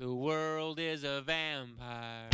[0.00, 2.30] The world is a vampire.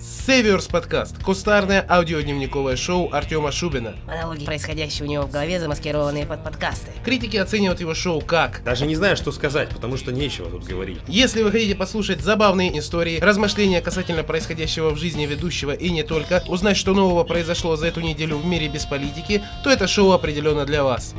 [0.00, 1.22] Северс подкаст.
[1.22, 3.94] Кустарное аудиодневниковое шоу Артема Шубина.
[4.04, 6.90] Монологи, происходящие у него в голове, замаскированные под подкасты.
[7.04, 10.98] Критики оценивают его шоу как Даже не знаю, что сказать, потому что нечего тут говорить.
[11.06, 16.42] Если вы хотите послушать забавные истории, размышления касательно происходящего в жизни ведущего и не только,
[16.48, 20.66] узнать, что нового произошло за эту неделю в мире без политики, то это шоу определенно
[20.66, 21.14] для вас.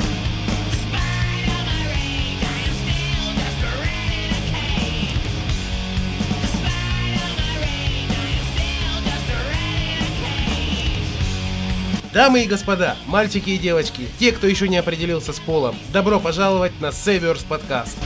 [12.13, 16.80] Дамы и господа, мальчики и девочки, те, кто еще не определился с полом, добро пожаловать
[16.80, 17.98] на Северс подкаст.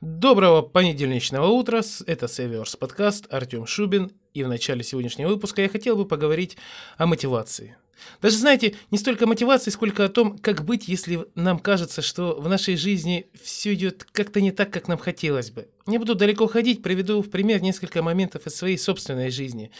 [0.00, 5.96] Доброго понедельничного утра, это Северс подкаст, Артем Шубин, и в начале сегодняшнего выпуска я хотел
[5.96, 6.56] бы поговорить
[6.98, 7.76] о мотивации.
[8.22, 12.48] Даже, знаете, не столько мотивации, сколько о том, как быть, если нам кажется, что в
[12.48, 15.68] нашей жизни все идет как-то не так, как нам хотелось бы.
[15.86, 19.70] Не буду далеко ходить, приведу в пример несколько моментов из своей собственной жизни.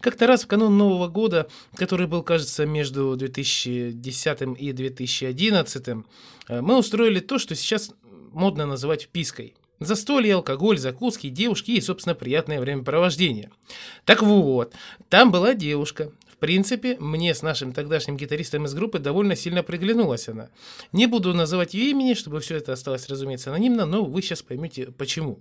[0.00, 6.78] Как-то раз в канун Нового года, который был, кажется, между 2010 и 2011, э, мы
[6.78, 7.92] устроили то, что сейчас
[8.32, 9.54] модно называть впиской.
[9.80, 13.50] Застолье, алкоголь, закуски, девушки и, собственно, приятное времяпровождение.
[14.04, 14.74] Так вот,
[15.08, 16.10] там была девушка.
[16.38, 20.48] Принципе, мне с нашим тогдашним гитаристом из группы довольно сильно приглянулась она.
[20.92, 24.92] Не буду называть ее имени, чтобы все это осталось, разумеется, анонимно, но вы сейчас поймете
[24.96, 25.40] почему.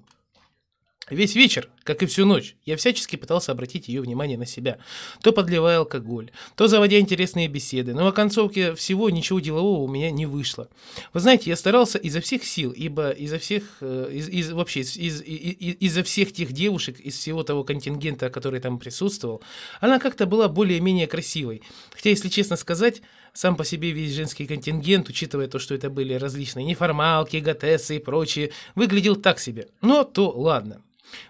[1.10, 4.78] Весь вечер, как и всю ночь, я всячески пытался обратить ее внимание на себя.
[5.22, 10.12] То подливая алкоголь, то заводя интересные беседы, но в концовке всего ничего делового у меня
[10.12, 10.68] не вышло.
[11.14, 14.98] Вы знаете, я старался изо всех сил, ибо изо всех, э, из, из- вообще, из,
[14.98, 19.42] из- и- и- изо всех тех девушек, из всего того контингента, который там присутствовал,
[19.80, 21.62] она как-то была более-менее красивой.
[21.96, 26.16] Хотя, если честно сказать, сам по себе весь женский контингент, учитывая то, что это были
[26.16, 29.70] различные неформалки, готессы и прочие, выглядел так себе.
[29.82, 30.82] Но то ладно.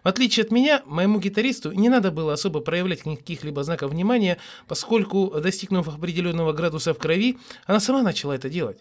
[0.04, 5.30] В отличие от меня, моему гитаристу не надо было особо проявлять каких-либо знаков внимания, поскольку,
[5.42, 8.80] достигнув определенного градуса в крови, она сама начала это делать.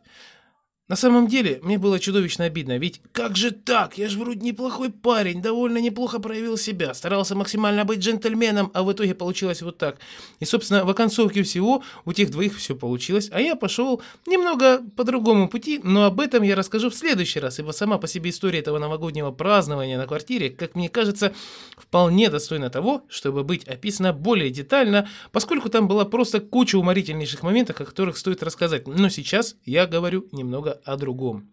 [0.88, 3.98] На самом деле, мне было чудовищно обидно, ведь как же так?
[3.98, 8.92] Я же вроде неплохой парень, довольно неплохо проявил себя, старался максимально быть джентльменом, а в
[8.92, 9.98] итоге получилось вот так.
[10.38, 15.02] И, собственно, в оконцовке всего у тех двоих все получилось, а я пошел немного по
[15.02, 18.60] другому пути, но об этом я расскажу в следующий раз, ибо сама по себе история
[18.60, 21.34] этого новогоднего празднования на квартире, как мне кажется,
[21.76, 27.80] вполне достойна того, чтобы быть описана более детально, поскольку там была просто куча уморительнейших моментов,
[27.80, 28.86] о которых стоит рассказать.
[28.86, 31.50] Но сейчас я говорю немного о другом.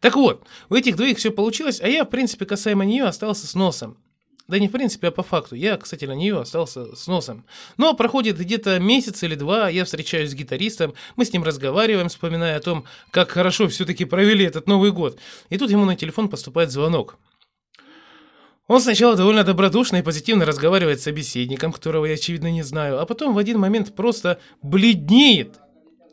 [0.00, 3.54] Так вот, у этих двоих все получилось, а я, в принципе, касаемо нее остался с
[3.54, 3.98] носом.
[4.46, 5.54] Да не в принципе, а по факту.
[5.54, 7.46] Я, кстати, на нее остался с носом.
[7.78, 12.56] Но проходит где-то месяц или два, я встречаюсь с гитаристом, мы с ним разговариваем, вспоминая
[12.58, 15.18] о том, как хорошо все-таки провели этот Новый год.
[15.48, 17.16] И тут ему на телефон поступает звонок.
[18.66, 23.06] Он сначала довольно добродушно и позитивно разговаривает с собеседником, которого я, очевидно, не знаю, а
[23.06, 25.58] потом в один момент просто бледнеет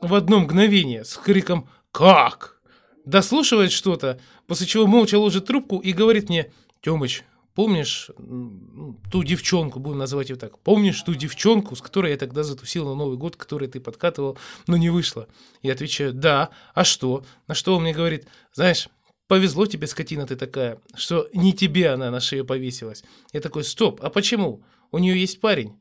[0.01, 2.61] в одно мгновение с криком «Как?».
[3.05, 7.23] Дослушивает что-то, после чего молча ложит трубку и говорит мне «Тёмыч,
[7.55, 12.43] помнишь ну, ту девчонку, будем называть ее так, помнишь ту девчонку, с которой я тогда
[12.43, 14.37] затусил на Новый год, которой ты подкатывал,
[14.67, 15.27] но не вышло?»
[15.63, 17.25] Я отвечаю «Да, а что?».
[17.47, 18.87] На что он мне говорит «Знаешь,
[19.27, 23.03] повезло тебе, скотина ты такая, что не тебе она на шею повесилась».
[23.33, 24.63] Я такой «Стоп, а почему?
[24.91, 25.79] У нее есть парень?»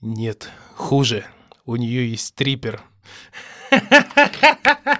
[0.00, 1.24] «Нет, хуже,
[1.64, 2.82] у нее есть трипер».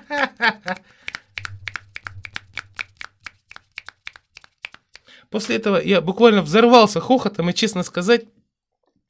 [5.30, 8.24] После этого я буквально взорвался хохотом, и честно сказать,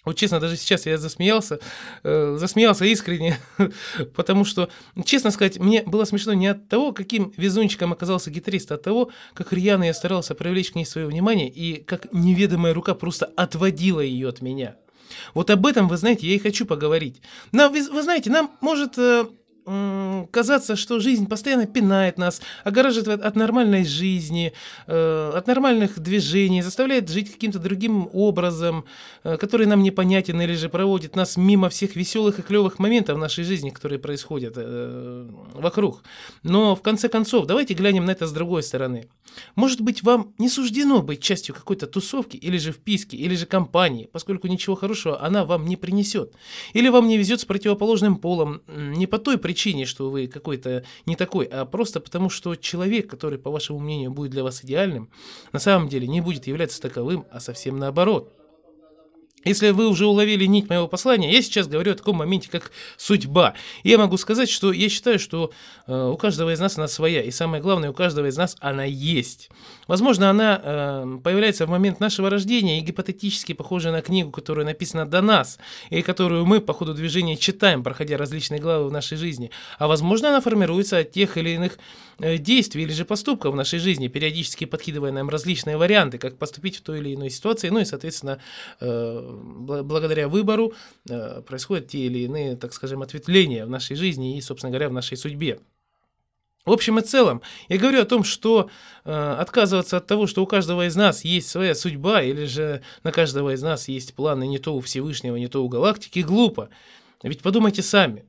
[0.04, 1.60] вот честно, даже сейчас я засмеялся,
[2.02, 3.38] э, засмеялся искренне,
[4.16, 4.70] потому что,
[5.04, 9.10] честно сказать, мне было смешно не от того, каким везунчиком оказался гитарист, а от того,
[9.34, 14.00] как рьяно я старался привлечь к ней свое внимание, и как неведомая рука просто отводила
[14.00, 14.76] ее от меня.
[15.34, 17.20] Вот об этом, вы знаете, я и хочу поговорить.
[17.52, 19.26] Нам, вы, вы знаете, нам может э,
[20.30, 24.52] казаться, что жизнь постоянно пинает нас, огораживает от нормальной жизни,
[24.86, 28.84] э, от нормальных движений, заставляет жить каким-то другим образом,
[29.24, 33.44] э, который нам непонятен, или же проводит нас мимо всех веселых и клевых моментов нашей
[33.44, 36.02] жизни, которые происходят э, вокруг.
[36.42, 39.08] Но в конце концов, давайте глянем на это с другой стороны.
[39.54, 44.08] Может быть, вам не суждено быть частью какой-то тусовки, или же вписки, или же компании,
[44.12, 46.32] поскольку ничего хорошего она вам не принесет.
[46.72, 51.16] Или вам не везет с противоположным полом не по той причине, что вы какой-то не
[51.16, 55.10] такой, а просто потому, что человек, который, по вашему мнению, будет для вас идеальным,
[55.52, 58.32] на самом деле не будет являться таковым, а совсем наоборот.
[59.44, 63.54] Если вы уже уловили нить моего послания, я сейчас говорю о таком моменте, как судьба.
[63.84, 65.52] И я могу сказать, что я считаю, что
[65.86, 67.22] э, у каждого из нас она своя.
[67.22, 69.48] И самое главное, у каждого из нас она есть.
[69.88, 75.06] Возможно, она э, появляется в момент нашего рождения и гипотетически похожа на книгу, которая написана
[75.06, 75.58] до нас,
[75.88, 79.50] и которую мы по ходу движения читаем, проходя различные главы в нашей жизни.
[79.78, 81.78] А возможно, она формируется от тех или иных
[82.18, 86.76] э, действий или же поступков в нашей жизни, периодически подкидывая нам различные варианты, как поступить
[86.76, 88.40] в той или иной ситуации, ну и, соответственно,
[88.80, 89.38] э,
[89.82, 90.74] благодаря выбору
[91.08, 94.92] э, происходят те или иные, так скажем, ответвления в нашей жизни и, собственно говоря, в
[94.92, 95.58] нашей судьбе.
[96.68, 98.68] В общем и целом, я говорю о том, что
[99.06, 103.10] э, отказываться от того, что у каждого из нас есть своя судьба, или же на
[103.10, 106.68] каждого из нас есть планы не то у Всевышнего, не то у галактики, глупо.
[107.22, 108.26] Ведь подумайте сами,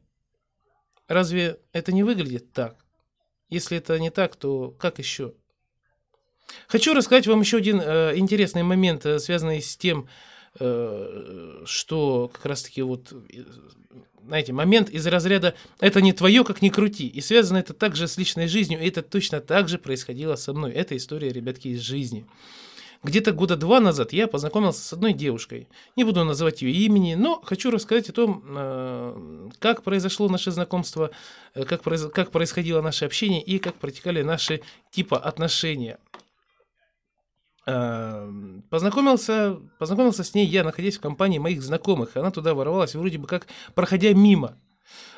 [1.10, 2.78] разве это не выглядит так?
[3.50, 5.34] Если это не так, то как еще?
[6.70, 10.08] Хочу рассказать вам еще один э, интересный момент, э, связанный с тем,
[10.60, 13.14] Э, что как раз-таки вот,
[14.30, 17.08] знаете, момент из разряда «это не твое, как ни крути».
[17.08, 20.72] И связано это также с личной жизнью, и это точно так же происходило со мной.
[20.72, 22.26] Это история, ребятки, из жизни.
[23.02, 25.68] Где-то года два назад я познакомился с одной девушкой.
[25.96, 31.10] Не буду называть ее имени, но хочу рассказать о том, э, как произошло наше знакомство,
[31.56, 31.82] э, как,
[32.14, 34.62] как происходило наше общение и как протекали наши
[34.92, 35.98] типа отношения.
[37.70, 42.18] Эм, познакомился, познакомился с ней я, находясь в компании моих знакомых.
[42.18, 43.46] Она туда ворвалась вроде бы как
[43.76, 44.58] проходя мимо.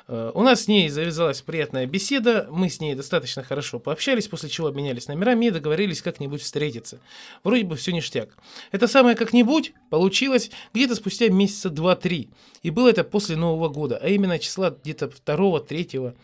[0.09, 4.49] Э, у нас с ней завязалась приятная беседа, мы с ней достаточно хорошо пообщались, после
[4.49, 6.99] чего обменялись номерами и договорились как-нибудь встретиться.
[7.45, 8.35] Вроде бы все ништяк.
[8.73, 12.27] Это самое как-нибудь получилось где-то спустя месяца 2-3.
[12.63, 16.15] И было это после Нового года, а именно числа где-то 2-3.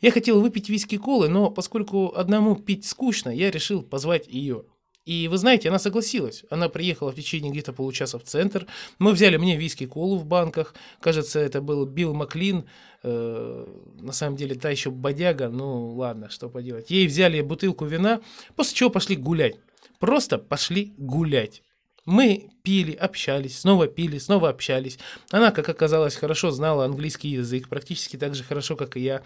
[0.00, 4.66] Я хотел выпить виски-колы, но поскольку одному пить скучно, я решил позвать ее.
[5.06, 6.44] И вы знаете, она согласилась.
[6.48, 8.66] Она приехала в течение где-то получаса в центр.
[8.98, 10.74] Мы взяли мне виски колу в банках.
[11.00, 12.64] Кажется, это был Билл Маклин.
[13.02, 13.66] Э,
[14.00, 15.50] на самом деле, та еще бодяга.
[15.50, 16.90] Ну, ладно, что поделать.
[16.90, 18.20] Ей взяли бутылку вина,
[18.56, 19.56] после чего пошли гулять.
[19.98, 21.62] Просто пошли гулять.
[22.04, 24.98] Мы пили, общались, снова пили, снова общались.
[25.30, 29.22] Она, как оказалось, хорошо знала английский язык, практически так же хорошо, как и я.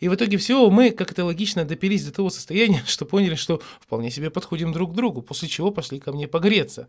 [0.00, 3.60] И в итоге всего мы, как это логично, допились до того состояния, что поняли, что
[3.80, 6.88] вполне себе подходим друг к другу, после чего пошли ко мне погреться.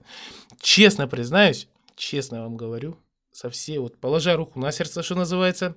[0.61, 2.97] Честно признаюсь, честно вам говорю,
[3.31, 5.75] со всей вот, положа руку на сердце, что называется,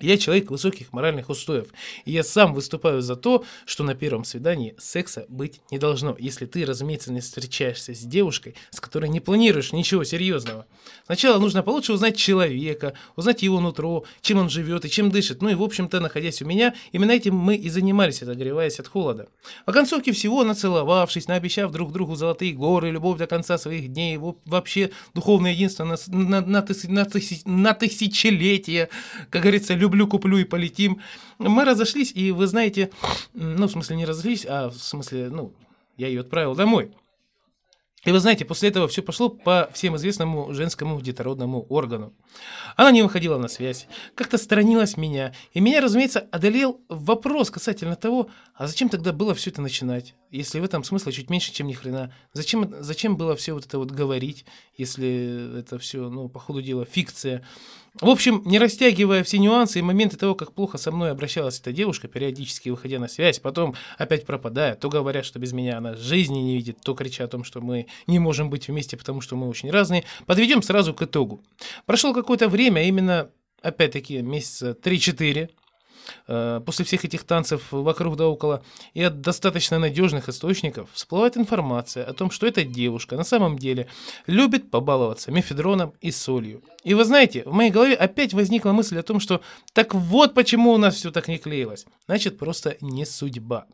[0.00, 1.68] я человек высоких моральных устоев,
[2.04, 6.46] и я сам выступаю за то, что на первом свидании секса быть не должно, если
[6.46, 10.66] ты, разумеется, не встречаешься с девушкой, с которой не планируешь ничего серьезного.
[11.06, 15.42] Сначала нужно получше узнать человека, узнать его нутро, чем он живет и чем дышит.
[15.42, 19.28] Ну и, в общем-то, находясь у меня, именно этим мы и занимались, отогреваясь от холода.
[19.64, 24.90] По концовке всего, нацеловавшись, наобещав друг другу золотые горы, любовь до конца своих дней, вообще
[25.14, 28.88] духовное единство на, на, на, тыс, на, тысяч, на тысячелетия,
[29.30, 31.00] как говорится, любовь люблю, куплю и полетим.
[31.38, 32.90] Мы разошлись, и вы знаете,
[33.32, 35.52] ну, в смысле, не разошлись, а в смысле, ну,
[35.96, 36.92] я ее отправил домой.
[38.04, 42.14] И вы знаете, после этого все пошло по всем известному женскому детородному органу.
[42.76, 45.34] Она не выходила на связь, как-то сторонилась меня.
[45.52, 50.60] И меня, разумеется, одолел вопрос касательно того, а зачем тогда было все это начинать, если
[50.60, 52.14] в этом смысла чуть меньше, чем ни хрена?
[52.32, 54.44] Зачем, зачем было все вот это вот говорить,
[54.76, 57.44] если это все, ну, по ходу дела, фикция?
[58.00, 61.72] В общем, не растягивая все нюансы и моменты того, как плохо со мной обращалась эта
[61.72, 66.38] девушка, периодически выходя на связь, потом опять пропадая, то говорят, что без меня она жизни
[66.38, 69.48] не видит, то крича о том, что мы не можем быть вместе, потому что мы
[69.48, 71.42] очень разные, подведем сразу к итогу.
[71.86, 73.30] Прошло какое-то время, именно,
[73.62, 75.67] опять-таки, месяца 3-4, Э,
[76.26, 78.62] после всех этих танцев вокруг да около
[78.94, 83.88] и от достаточно надежных источников всплывает информация о том, что эта девушка на самом деле
[84.26, 86.62] любит побаловаться мефедроном и солью.
[86.84, 89.40] И вы знаете, в моей голове опять возникла мысль о том, что
[89.72, 91.86] так вот почему у нас все так не клеилось.
[92.06, 93.66] Значит, просто не судьба.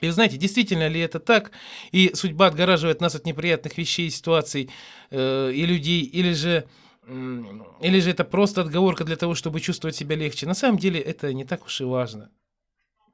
[0.00, 1.52] И вы знаете, действительно ли это так,
[1.92, 4.70] и судьба отгораживает нас от неприятных вещей, ситуаций
[5.10, 6.66] э, и людей, или же
[7.06, 10.46] или же это просто отговорка для того, чтобы чувствовать себя легче.
[10.46, 12.30] На самом деле это не так уж и важно.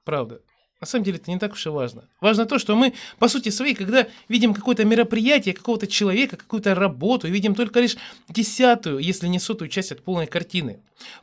[0.04, 0.40] Правда.
[0.80, 2.08] На самом деле это не так уж и важно.
[2.22, 7.28] Важно то, что мы, по сути своей, когда видим какое-то мероприятие, какого-то человека, какую-то работу,
[7.28, 7.98] видим только лишь
[8.30, 10.80] десятую, если не сотую часть от полной картины.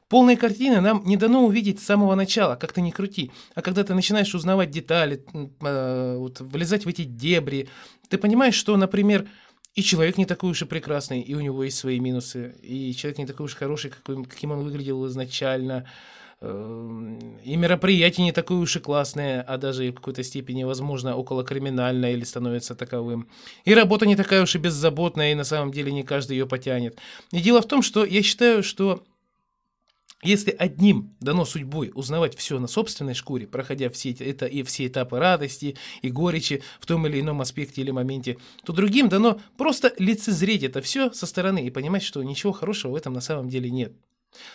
[0.10, 3.32] Полной картины нам не дано увидеть с самого начала, как то ни крути.
[3.56, 7.68] А когда ты начинаешь узнавать детали, э, вот, влезать в эти дебри,
[8.10, 9.28] ты понимаешь, что, например,
[9.78, 12.56] и человек не такой уж и прекрасный, и у него есть свои минусы.
[12.64, 15.86] И человек не такой уж хороший, какой, каким он выглядел изначально.
[16.42, 21.44] э, и мероприятие не такое уж и классное, а даже в какой-то степени, возможно, около
[21.44, 23.28] криминальное или становится таковым.
[23.66, 26.98] И работа не такая уж и беззаботная, и на самом деле не каждый ее потянет.
[27.32, 29.04] И дело в том, что я считаю, что
[30.24, 35.20] если одним дано судьбой узнавать все на собственной шкуре, проходя все это и все этапы
[35.20, 40.64] радости и горечи в том или ином аспекте или моменте, то другим дано просто лицезреть
[40.64, 43.94] это все со стороны и понимать, что ничего хорошего в этом на самом деле нет.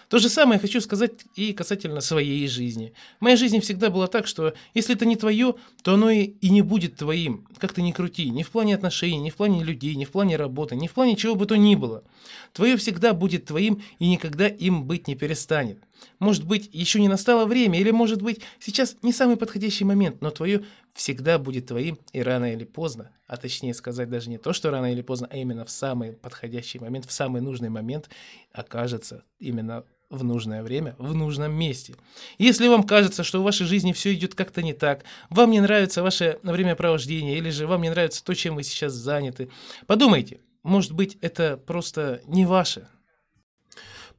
[0.08, 2.92] То же самое хочу сказать и касательно своей жизни.
[3.18, 6.50] В моей жизни всегда было так, что если это не твое, то оно и, и
[6.50, 7.46] не будет твоим.
[7.58, 10.36] Как ты ни крути, ни в плане отношений, ни в плане людей, ни в плане
[10.36, 12.04] работы, ни в плане чего бы то ни было.
[12.52, 15.78] Твое всегда будет твоим и никогда им быть не перестанет.
[16.18, 20.30] Может быть, еще не настало время, или может быть, сейчас не самый подходящий момент, но
[20.30, 24.70] твое всегда будет твоим и рано или поздно, а точнее сказать даже не то, что
[24.70, 28.08] рано или поздно, а именно в самый подходящий момент, в самый нужный момент
[28.52, 31.94] окажется именно в нужное время, в нужном месте.
[32.38, 36.02] Если вам кажется, что в вашей жизни все идет как-то не так, вам не нравится
[36.02, 39.48] ваше времяпровождение, или же вам не нравится то, чем вы сейчас заняты,
[39.86, 42.86] подумайте, может быть, это просто не ваше,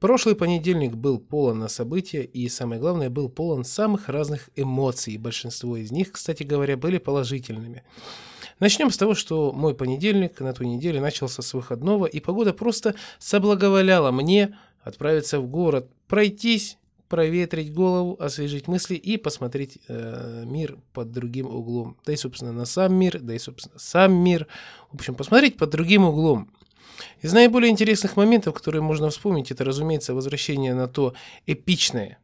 [0.03, 5.15] Прошлый понедельник был полон на события и, самое главное, был полон самых разных эмоций.
[5.15, 7.83] Большинство из них, кстати говоря, были положительными.
[8.59, 12.95] Начнем с того, что мой понедельник на той неделе начался с выходного, и погода просто
[13.17, 21.13] соблаговоляла мне отправиться в город, пройтись, проветрить голову, освежить мысли и посмотреть э, мир под
[21.13, 21.95] другим углом.
[22.05, 24.47] Да и, собственно, на сам мир, да и, собственно, сам мир.
[24.91, 26.49] В общем, посмотреть под другим углом.
[27.21, 31.13] Из наиболее интересных моментов, которые можно вспомнить, это, разумеется, возвращение на то
[31.45, 32.19] эпичное,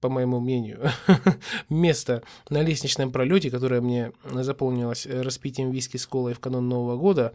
[0.00, 0.90] по моему мнению,
[1.68, 7.34] место на лестничном пролете, которое мне заполнилось распитием виски с колой в канун Нового года,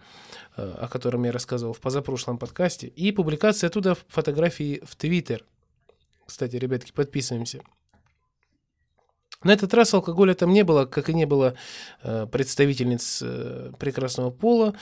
[0.57, 5.45] э, о котором я рассказывал в позапрошлом подкасте, и публикация оттуда фотографии в Твиттер.
[6.25, 7.61] Кстати, ребятки, подписываемся.
[9.43, 11.55] На этот раз алкоголя там не было, как и не было
[12.03, 14.75] э, представительниц э, прекрасного пола,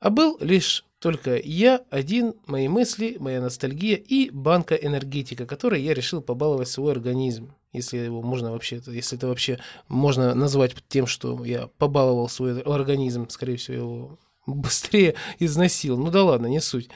[0.00, 5.94] а был лишь только я один, мои мысли, моя ностальгия и банка энергетика, которой я
[5.94, 7.54] решил побаловать свой организм.
[7.72, 13.28] Если его можно вообще, если это вообще можно назвать тем, что я побаловал свой организм,
[13.28, 15.96] скорее всего, его быстрее износил.
[15.98, 16.88] Ну да ладно, не суть.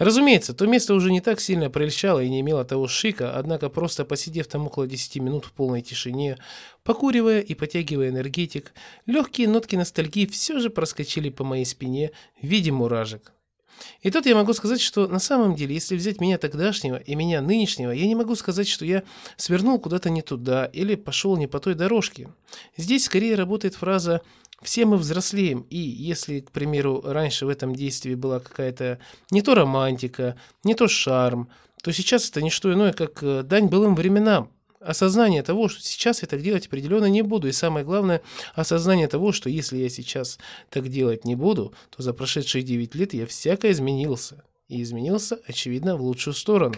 [0.00, 4.06] Разумеется, то место уже не так сильно прельщало и не имело того шика, однако просто
[4.06, 6.38] посидев там около 10 минут в полной тишине,
[6.84, 8.72] покуривая и потягивая энергетик,
[9.04, 13.34] легкие нотки ностальгии все же проскочили по моей спине в виде муражек.
[14.00, 17.42] И тут я могу сказать, что на самом деле, если взять меня тогдашнего и меня
[17.42, 19.02] нынешнего, я не могу сказать, что я
[19.36, 22.30] свернул куда-то не туда или пошел не по той дорожке.
[22.78, 24.22] Здесь скорее работает фраза
[24.62, 28.98] все мы взрослеем, и если, к примеру, раньше в этом действии была какая-то
[29.30, 31.48] не то романтика, не то шарм,
[31.82, 34.50] то сейчас это не что иное, как э, дань былым временам.
[34.80, 37.48] Осознание того, что сейчас я так делать определенно не буду.
[37.48, 38.22] И самое главное,
[38.54, 40.38] осознание того, что если я сейчас
[40.70, 44.42] так делать не буду, то за прошедшие 9 лет я всяко изменился.
[44.68, 46.76] И изменился, очевидно, в лучшую сторону.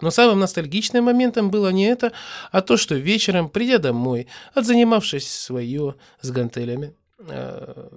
[0.00, 2.12] Но самым ностальгичным моментом было не это,
[2.52, 7.88] а то, что вечером, придя домой, отзанимавшись свое с гантелями, э,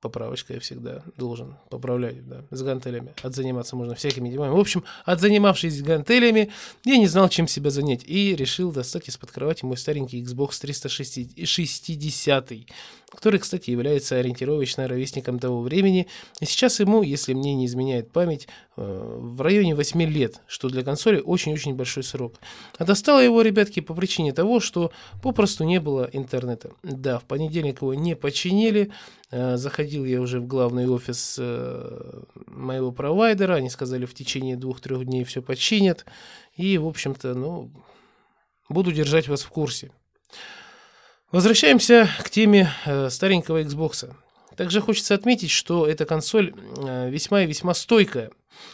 [0.00, 3.12] поправочка я всегда должен поправлять, да, с гантелями.
[3.22, 4.52] Отзаниматься можно всякими делами.
[4.52, 6.50] В общем, отзанимавшись гантелями,
[6.84, 8.04] я не знал, чем себя занять.
[8.06, 12.52] И решил достать из-под кровати мой старенький Xbox 360,
[13.10, 16.06] который, кстати, является ориентировочно ровесником того времени.
[16.40, 20.82] И сейчас ему, если мне не изменяет память, э, в районе 8 лет, что для
[20.82, 22.34] консоли очень-очень большой срок.
[22.76, 26.72] А достал его, ребятки, по причине того, что попросту не было интернета.
[26.82, 28.90] Да, в понедельник его не починили,
[29.30, 35.04] Э, заходил я уже в главный офис э, моего провайдера, они сказали, в течение двух-трех
[35.04, 36.06] дней все починят,
[36.56, 37.70] и, в общем-то, ну,
[38.70, 39.90] буду держать вас в курсе.
[41.30, 44.10] Возвращаемся к теме э, старенького Xbox.
[44.56, 46.54] Также хочется отметить, что эта консоль
[47.06, 48.30] весьма и весьма стойкая,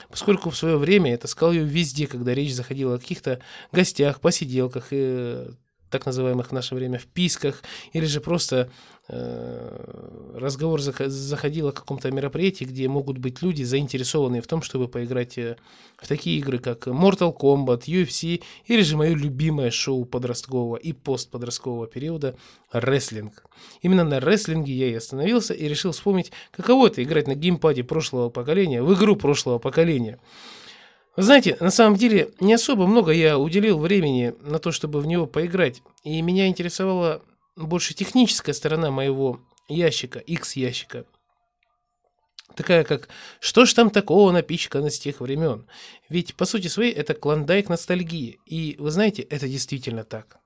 [0.09, 3.41] поскольку в свое время я таскал ее везде, когда речь заходила о каких-то
[3.73, 5.49] гостях, посиделках и
[5.91, 8.69] так называемых в наше время вписках, или же просто э,
[9.07, 15.57] разговор заходил о каком-то мероприятии, где могут быть люди, заинтересованные в том, чтобы поиграть э,
[15.99, 21.87] в такие игры, как Mortal Kombat, UFC, или же мое любимое шоу подросткового и постподросткового
[21.87, 22.35] периода
[22.73, 23.45] рестлинг.
[23.83, 28.31] Именно на рестлинге я и остановился и решил вспомнить, каково это играть на геймпаде прошлого
[28.31, 30.19] поколения в игру прошлого поколения.
[31.17, 35.27] Знаете, на самом деле не особо много я уделил времени на то, чтобы в него
[35.27, 35.83] поиграть.
[36.03, 37.23] И меня интересовала
[37.57, 41.07] больше техническая сторона моего ящика, X ящика.
[42.57, 43.09] Такая как
[43.41, 45.67] «Что ж там такого напичкано с тех времен?»
[46.09, 48.39] Ведь, по сути своей, это клондайк ностальгии.
[48.47, 50.39] И, вы знаете, это действительно так.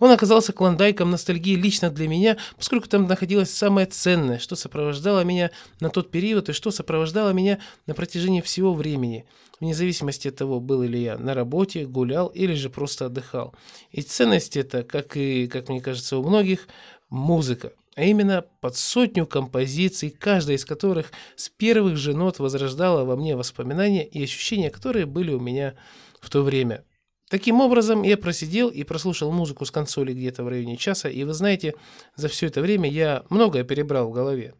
[0.00, 5.50] Он оказался клондайком ностальгии лично для меня, поскольку там находилось самое ценное, что сопровождало меня
[5.80, 9.26] на тот период и что сопровождало меня на протяжении всего времени,
[9.60, 13.54] вне зависимости от того, был ли я на работе, гулял или же просто отдыхал.
[13.90, 16.68] И ценность это, как и, как мне кажется, у многих,
[17.08, 23.16] музыка а именно под сотню композиций, каждая из которых с первых же нот возрождала во
[23.16, 25.74] мне воспоминания и ощущения, которые были у меня
[26.20, 26.84] в то время.
[27.28, 31.34] Таким образом, я просидел и прослушал музыку с консоли где-то в районе часа, и вы
[31.34, 31.74] знаете,
[32.14, 34.54] за все это время я многое перебрал в голове.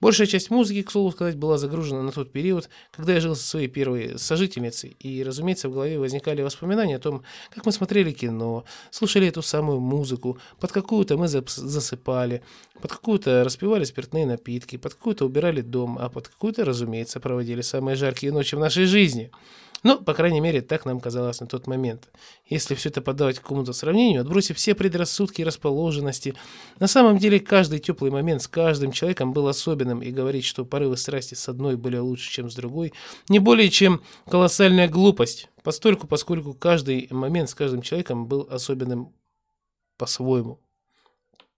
[0.00, 3.42] Большая часть музыки, к слову сказать, была загружена на тот период, когда я жил со
[3.42, 8.64] своей первой сожительницей, и, разумеется, в голове возникали воспоминания о том, как мы смотрели кино,
[8.90, 12.42] слушали эту самую музыку, под какую-то мы засыпали,
[12.80, 17.96] под какую-то распивали спиртные напитки, под какую-то убирали дом, а под какую-то, разумеется, проводили самые
[17.96, 19.32] жаркие ночи в нашей жизни–
[19.82, 22.08] ну, по крайней мере, так нам казалось на тот момент.
[22.46, 26.34] Если все это подавать какому-то сравнению, отбросив все предрассудки и расположенности,
[26.78, 30.96] на самом деле каждый теплый момент с каждым человеком был особенным, и говорить, что порывы
[30.96, 32.92] страсти с одной были лучше, чем с другой,
[33.28, 39.12] не более чем колоссальная глупость, постольку, поскольку каждый момент с каждым человеком был особенным
[39.96, 40.60] по-своему.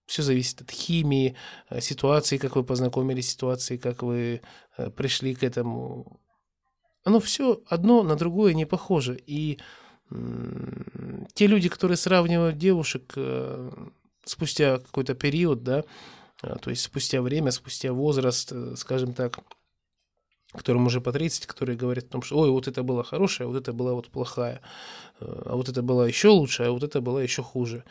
[0.07, 1.35] Все зависит от химии,
[1.71, 4.43] э, ситуации, как вы познакомились, ситуации, как вы
[4.77, 6.21] э, пришли к этому
[7.05, 9.21] оно все одно на другое не похоже.
[9.27, 9.59] И
[11.35, 13.71] те люди, которые сравнивают девушек э,
[14.25, 15.85] спустя какой-то период, да,
[16.43, 19.39] э, то есть спустя время, спустя возраст, э, скажем так,
[20.53, 23.51] которым уже по 30, которые говорят о том, что ой, вот это была хорошая, а
[23.51, 24.61] вот это была вот плохая,
[25.19, 27.83] а вот это была еще лучше, а вот это была еще хуже.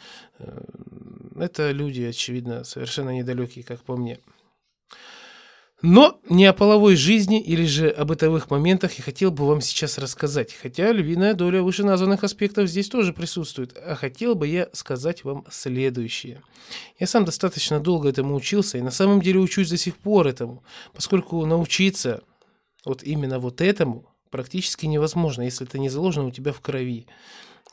[1.36, 4.20] Это люди, очевидно, совершенно недалекие, как по мне.
[5.86, 9.98] Но не о половой жизни или же о бытовых моментах я хотел бы вам сейчас
[9.98, 15.46] рассказать, хотя львиная доля вышеназванных аспектов здесь тоже присутствует, а хотел бы я сказать вам
[15.52, 16.42] следующее.
[17.00, 20.63] Я сам достаточно долго этому учился и на самом деле учусь до сих пор этому,
[20.94, 22.24] поскольку научиться
[22.86, 27.08] вот именно вот этому практически невозможно, если это не заложено у тебя в крови,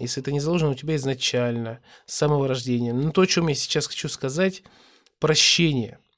[0.00, 2.93] если это не заложено у тебя изначально, с самого рождения.
[2.93, 4.64] Но то, о чем я сейчас хочу сказать,
[5.20, 6.01] прощение–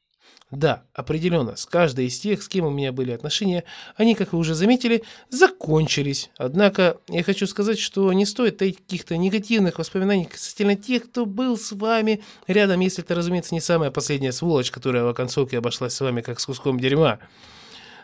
[0.52, 3.64] да, определенно, с каждой из тех, с кем у меня были отношения,
[3.96, 6.30] они, как вы уже заметили, закончились.
[6.36, 11.72] Однако я хочу сказать, что не стоит каких-то негативных воспоминаний касательно тех, кто был с
[11.72, 16.20] вами рядом, если это, разумеется, не самая последняя сволочь, которая в оконцовке обошлась с вами
[16.20, 17.18] как с куском дерьма.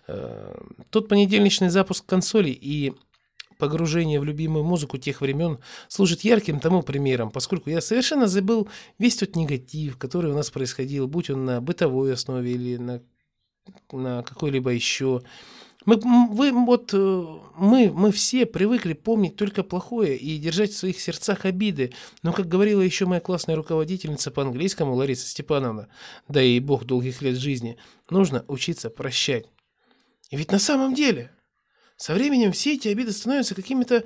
[0.07, 0.55] Э,
[0.89, 2.95] тот понедельничный запуск консоли и
[3.59, 8.69] погружение в любимую музыку тех времен служит ярким тому примером, поскольку я совершенно забыл
[8.99, 13.03] весь тот негатив, который у нас происходил, будь он на бытовой основе или на,
[13.93, 15.23] на какой-либо еще.
[15.85, 15.97] Мы,
[16.31, 17.25] вы, вот, э,
[17.57, 21.93] мы, мы все привыкли помнить только плохое и держать в своих сердцах обиды.
[22.23, 25.89] Но, как говорила еще моя классная руководительница по английскому Лариса Степановна,
[26.29, 27.79] да и бог долгих лет жизни,
[28.11, 29.47] нужно учиться прощать.
[30.31, 31.31] И ведь на самом деле
[31.99, 34.05] со временем все эти обиды становятся какими-то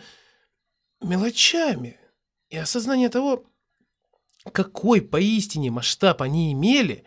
[1.03, 2.01] мелочами.
[2.49, 3.45] И осознание того,
[4.51, 7.05] какой поистине масштаб они имели,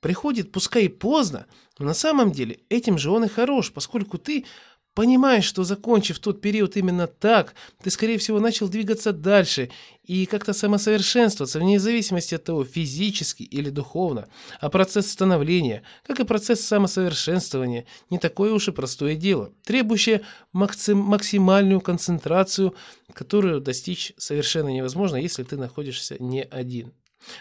[0.00, 1.46] приходит пускай и поздно,
[1.78, 4.46] но на самом деле этим же он и хорош, поскольку ты
[4.94, 9.70] Понимаешь, что закончив тот период именно так, ты, скорее всего, начал двигаться дальше
[10.04, 14.28] и как-то самосовершенствоваться, вне зависимости от того, физически или духовно.
[14.60, 20.98] А процесс становления, как и процесс самосовершенствования, не такое уж и простое дело, требующее максим
[20.98, 22.76] максимальную концентрацию,
[23.12, 26.92] которую достичь совершенно невозможно, если ты находишься не один.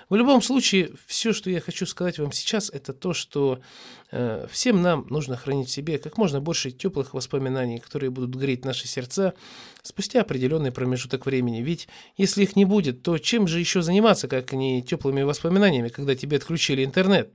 [0.10, 3.60] В любом случае, все, что я хочу сказать вам сейчас, это то, что
[4.12, 8.65] э, всем нам нужно хранить в себе как можно больше теплых воспоминаний, которые будут греть
[8.65, 9.34] наши сердца
[9.82, 11.62] спустя определенный промежуток времени.
[11.62, 16.15] Ведь если их не будет, то чем же еще заниматься, как не теплыми воспоминаниями, когда
[16.15, 17.34] тебе отключили интернет?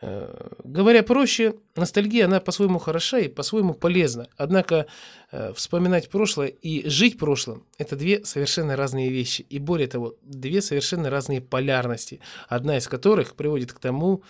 [0.00, 4.28] Э, говоря проще, ностальгия, она по-своему хороша и по-своему полезна.
[4.36, 4.86] Однако
[5.30, 9.42] э, вспоминать прошлое и жить прошлым– это две совершенно разные вещи.
[9.42, 14.22] И более того, две совершенно разные полярности, одна из которых приводит к тому,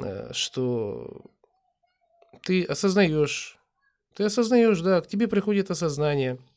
[0.00, 1.22] э, что
[2.42, 3.58] ты осознаешь,
[4.14, 6.38] ты осознаешь, да, к тебе приходит осознание–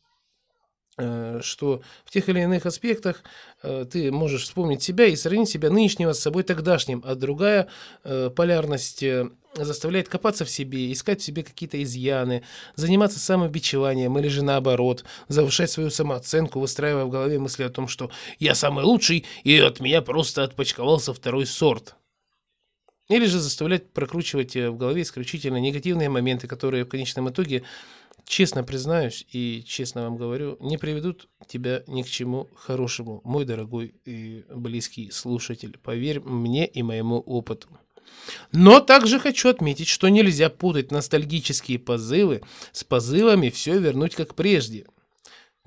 [0.97, 3.23] что в тех или иных аспектах
[3.63, 7.67] э, ты можешь вспомнить себя и сравнить себя нынешнего с собой тогдашним, а другая
[8.03, 9.03] э, полярность
[9.55, 12.43] заставляет копаться в себе, искать в себе какие-то изъяны,
[12.75, 18.11] заниматься самобичеванием или же наоборот, завышать свою самооценку, выстраивая в голове мысли о том, что
[18.39, 21.95] «я самый лучший, и от меня просто отпочковался второй сорт».
[23.07, 27.63] Или же заставлять прокручивать э, в голове исключительно негативные моменты, которые в конечном итоге,
[28.25, 33.95] честно признаюсь и честно вам говорю, не приведут тебя ни к чему хорошему, мой дорогой
[34.05, 35.77] и близкий слушатель.
[35.81, 37.69] Поверь мне и моему опыту.
[38.51, 44.85] Но также хочу отметить, что нельзя путать ностальгические позывы с позывами все вернуть как прежде.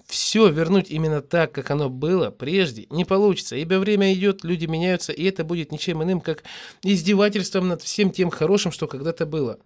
[0.07, 5.13] Все вернуть именно так, как оно было прежде, не получится, ибо время идет, люди меняются,
[5.13, 6.45] и это будет ничем иным, как
[6.83, 9.59] издевательством над всем тем хорошим, что когда-то было.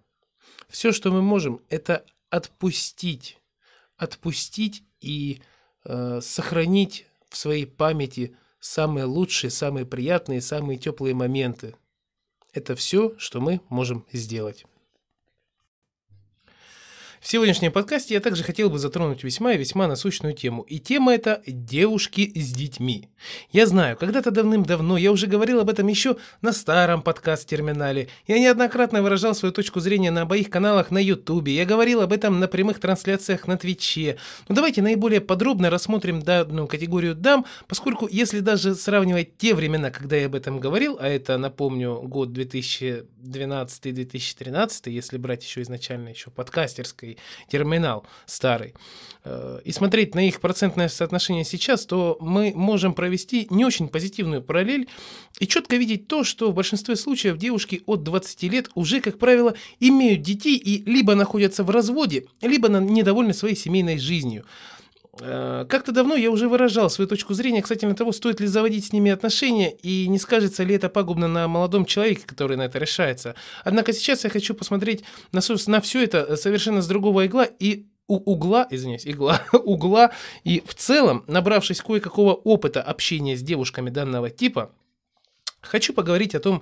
[0.67, 2.03] Все, что мы можем, это
[2.33, 3.37] отпустить,
[3.95, 5.43] отпустить и
[5.85, 11.75] э, сохранить в своей памяти самые лучшие, самые приятные, самые теплые моменты.
[12.51, 14.65] Это все, что мы можем сделать.
[17.23, 20.63] В сегодняшнем подкасте я также хотел бы затронуть весьма и весьма насущную тему.
[20.63, 23.07] И тема это «Девушки с детьми».
[23.53, 28.09] Я знаю, когда-то давным-давно я уже говорил об этом еще на старом подкаст-терминале.
[28.27, 31.55] Я неоднократно выражал свою точку зрения на обоих каналах на Ютубе.
[31.55, 34.17] Я говорил об этом на прямых трансляциях на Твиче.
[34.49, 40.17] Но давайте наиболее подробно рассмотрим данную категорию дам, поскольку если даже сравнивать те времена, когда
[40.17, 47.12] я об этом говорил, а это, напомню, год 2012-2013, если брать еще изначально еще подкастерской
[47.47, 48.73] терминал старый,
[49.23, 54.41] э, и смотреть на их процентное соотношение сейчас, то мы можем провести не очень позитивную
[54.41, 54.87] параллель
[55.39, 59.55] и четко видеть то, что в большинстве случаев девушки от 20 лет уже, как правило,
[59.79, 64.45] имеют детей и либо находятся в разводе, либо недовольны своей семейной жизнью.
[65.19, 68.93] Э, как-то давно я уже выражал свою точку зрения касательно того, стоит ли заводить с
[68.93, 73.35] ними отношения и не скажется ли это пагубно на молодом человеке, который на это решается.
[73.63, 78.17] Однако сейчас я хочу посмотреть на, на все это совершенно с другого игла и у
[78.17, 80.11] угла, извиняюсь, игла, угла,
[80.43, 84.71] и в целом, набравшись кое-какого опыта общения с девушками данного типа,
[85.63, 86.61] Хочу поговорить о том,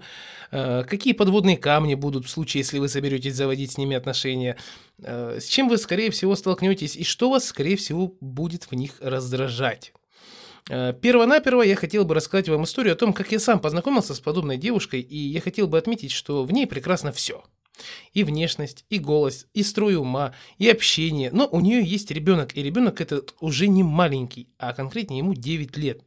[0.52, 4.58] э, какие подводные камни будут в случае, если вы соберетесь заводить с ними отношения,
[5.02, 9.94] с чем вы, скорее всего, столкнетесь и что вас, скорее всего, будет в них раздражать.
[10.70, 14.20] Э, Первонаперво я хотел бы рассказать вам историю о том, как я сам познакомился с
[14.20, 17.44] подобной девушкой, и я хотел бы отметить, что в ней прекрасно все.
[18.14, 21.32] И внешность, и голос, и строй ума, и общение.
[21.32, 25.78] Но у нее есть ребенок, и ребенок этот уже не маленький, а конкретнее ему 9
[25.78, 26.02] лет.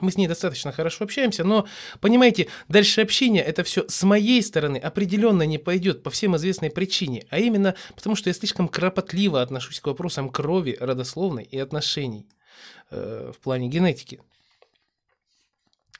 [0.00, 1.66] Мы с ней достаточно хорошо общаемся, но,
[2.00, 7.24] понимаете, дальше общение это все с моей стороны определенно не пойдет по всем известной причине,
[7.30, 12.26] а именно потому, что я слишком кропотливо отношусь к вопросам крови, родословной и отношений
[12.90, 14.20] э, в плане генетики.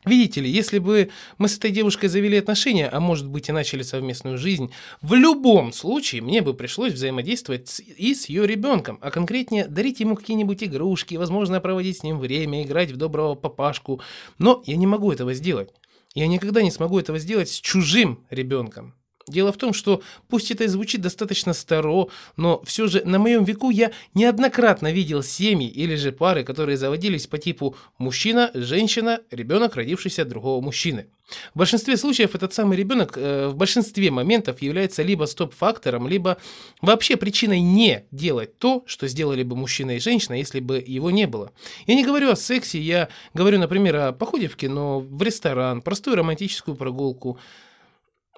[0.07, 3.83] Видите ли, если бы мы с этой девушкой завели отношения, а может быть и начали
[3.83, 4.71] совместную жизнь,
[5.03, 9.99] в любом случае мне бы пришлось взаимодействовать с, и с ее ребенком, а конкретнее дарить
[9.99, 14.01] ему какие-нибудь игрушки, возможно, проводить с ним время, играть в доброго папашку.
[14.38, 15.71] Но я не могу этого сделать.
[16.14, 18.95] Я никогда не смогу этого сделать с чужим ребенком.
[19.29, 23.43] Дело в том, что пусть это и звучит достаточно старо, но все же на моем
[23.43, 29.75] веку я неоднократно видел семьи или же пары, которые заводились по типу мужчина, женщина, ребенок,
[29.75, 31.09] родившийся от другого мужчины.
[31.55, 36.37] В большинстве случаев этот самый ребенок э, в большинстве моментов является либо стоп-фактором, либо
[36.81, 41.27] вообще причиной не делать то, что сделали бы мужчина и женщина, если бы его не
[41.27, 41.51] было.
[41.89, 46.17] Я не говорю о сексе, я говорю, например, о походе в кино, в ресторан, простую
[46.17, 47.41] романтическую прогулку,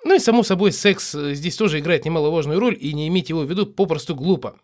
[0.04, 3.40] ну и, само собой, секс э, здесь тоже играет немаловажную роль, и не иметь его
[3.40, 4.56] в виду попросту глупо.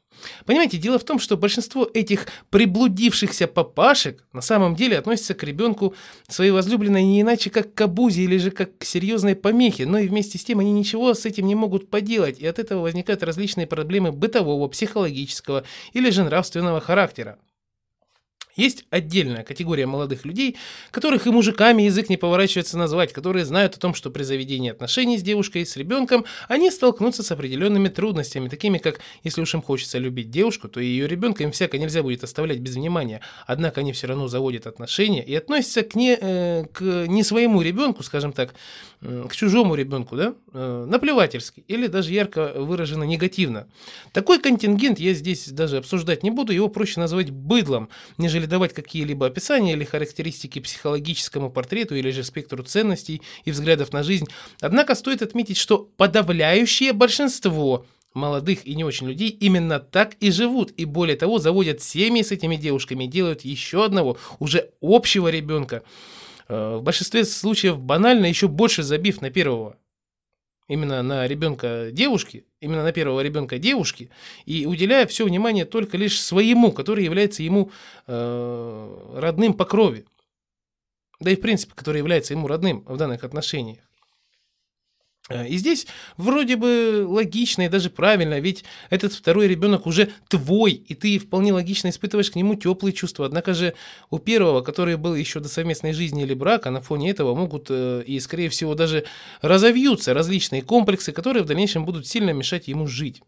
[0.47, 5.95] Понимаете, дело в том, что большинство этих приблудившихся папашек на самом деле относятся к ребенку
[6.29, 10.09] своей возлюбленной не иначе как к обузе или же как к серьезной помехе, но и
[10.09, 13.67] вместе с тем они ничего с этим не могут поделать, и от этого возникают различные
[13.67, 17.39] проблемы бытового, психологического или же нравственного характера.
[18.57, 20.57] Есть отдельная категория молодых людей,
[20.91, 25.19] которых и мужиками язык не поворачивается назвать, которые знают о том, что при заведении отношений
[25.19, 29.99] с девушкой, с ребенком, они столкнутся с определенными трудностями, такими как, если уж им хочется
[29.99, 33.21] любить девушку, то ее ребенка им всяко нельзя будет оставлять без внимания.
[33.47, 38.03] Однако они все равно заводят отношения и относятся к не, э, к не своему ребенку,
[38.03, 38.55] скажем так,
[39.05, 43.69] к чужому ребенку, да, э, наплевательски или даже ярко выражено негативно.
[44.13, 49.27] Такой контингент я здесь даже обсуждать не буду, его проще назвать быдлом, нежели давать какие-либо
[49.27, 54.27] описания или характеристики психологическому портрету или же спектру ценностей и взглядов на жизнь.
[54.61, 60.71] Однако стоит отметить, что подавляющее большинство молодых и не очень людей именно так и живут.
[60.77, 65.83] И более того, заводят семьи с этими девушками, делают еще одного, уже общего ребенка.
[66.49, 69.77] Э, в большинстве случаев банально еще больше забив на первого
[70.69, 74.11] именно на ребенка девушки, именно на первого ребенка девушки,
[74.47, 77.71] и уделяя все внимание только лишь своему, который является ему
[78.07, 80.07] э, родным по крови.
[81.21, 83.79] Да и в принципе, который является ему родным в данных отношениях.
[85.31, 90.73] Э, И здесь вроде бы логично и даже правильно, ведь этот второй ребенок уже твой,
[90.73, 93.27] и ты вполне логично испытываешь к нему теплые чувства.
[93.27, 93.75] Однако же
[94.11, 98.03] у первого, который был еще до совместной жизни или брака, на фоне этого могут э,
[98.07, 99.05] и, скорее всего, даже
[99.41, 103.23] разовьются различные комплексы, которые в дальнейшем будут сильно мешать ему жить.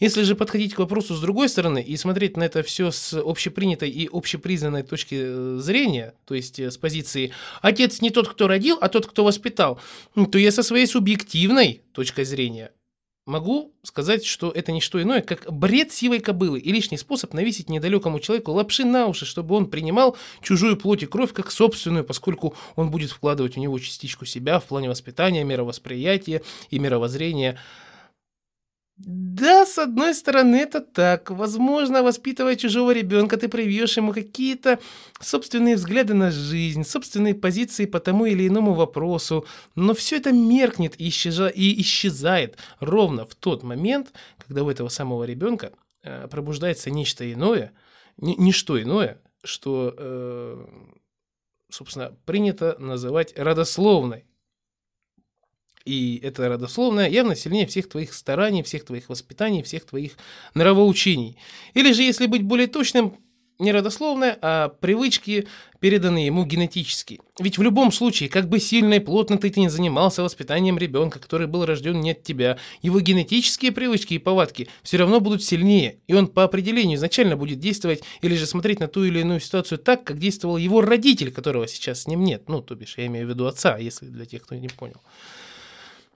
[0.00, 3.90] Если же подходить к вопросу с другой стороны и смотреть на это все с общепринятой
[3.90, 8.78] и общепризнанной точки э, зрения, то есть э, с позиции «отец не тот, кто родил,
[8.80, 9.78] а тот, кто воспитал»,
[10.32, 12.72] то я со своей субъективной точкой зрения
[13.26, 17.68] могу сказать, что это не что иное, как бред сивой кобылы и лишний способ навесить
[17.68, 22.54] недалекому человеку лапши на уши, чтобы он принимал чужую плоть и кровь как собственную, поскольку
[22.74, 27.58] он будет вкладывать в него частичку себя в плане воспитания, мировосприятия и мировоззрения.
[29.02, 31.30] Да, с одной стороны, это так.
[31.30, 34.78] Возможно, воспитывая чужого ребенка, ты привьешь ему какие-то
[35.20, 39.46] собственные взгляды на жизнь, собственные позиции по тому или иному вопросу.
[39.74, 44.12] Но все это меркнет и, исчеза- и исчезает ровно в тот момент,
[44.46, 47.72] когда у этого самого ребенка э, пробуждается нечто иное,
[48.18, 50.66] не, что иное, что, э,
[51.70, 54.26] собственно, принято называть родословной.
[55.84, 60.12] И это родословное явно сильнее всех твоих стараний, всех твоих воспитаний, всех твоих
[60.54, 61.36] нравоучений.
[61.74, 63.16] Или же, если быть более точным,
[63.60, 65.46] не родословное, а привычки,
[65.80, 67.20] переданные ему генетически.
[67.38, 71.46] Ведь в любом случае, как бы сильно и плотно ты не занимался воспитанием ребенка, который
[71.46, 76.14] был рожден не от тебя, его генетические привычки и повадки все равно будут сильнее, и
[76.14, 80.04] он по определению изначально будет действовать или же смотреть на ту или иную ситуацию так,
[80.04, 82.48] как действовал его родитель, которого сейчас с ним нет.
[82.48, 85.00] Ну, то бишь, я имею в виду отца, если для тех, кто не понял.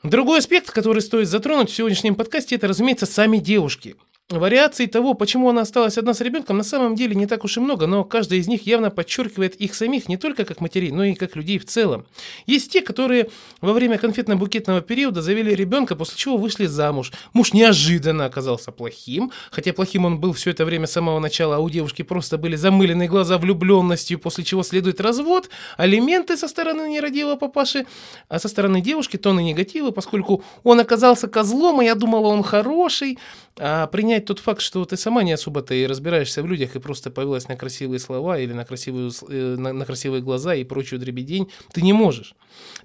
[0.05, 3.97] Другой аспект, который стоит затронуть в сегодняшнем подкасте, это, разумеется, сами девушки.
[4.31, 7.61] Вариаций того, почему она осталась одна с ребенком, на самом деле не так уж и
[7.61, 11.13] много, но каждая из них явно подчеркивает их самих не только как матерей, но и
[11.13, 12.07] как людей в целом.
[12.47, 13.29] Есть те, которые
[13.61, 17.13] во время конфетно-букетного периода завели ребенка, после чего вышли замуж.
[17.35, 21.59] Муж неожиданно оказался плохим, хотя плохим он был все это время с самого начала, а
[21.59, 27.37] у девушки просто были замыленные глаза влюбленностью, после чего следует развод, алименты со стороны нерадивого
[27.37, 27.85] папаши,
[28.31, 33.19] а со стороны девушки тонны негатива, поскольку он оказался козлом, и я думала, он хороший,
[33.59, 37.11] а принять тот факт, что ты сама не особо-то и разбираешься в людях и просто
[37.11, 41.51] повелась на красивые слова или на, красивую, э, на, на красивые глаза и прочую дребедень,
[41.73, 42.35] ты не можешь.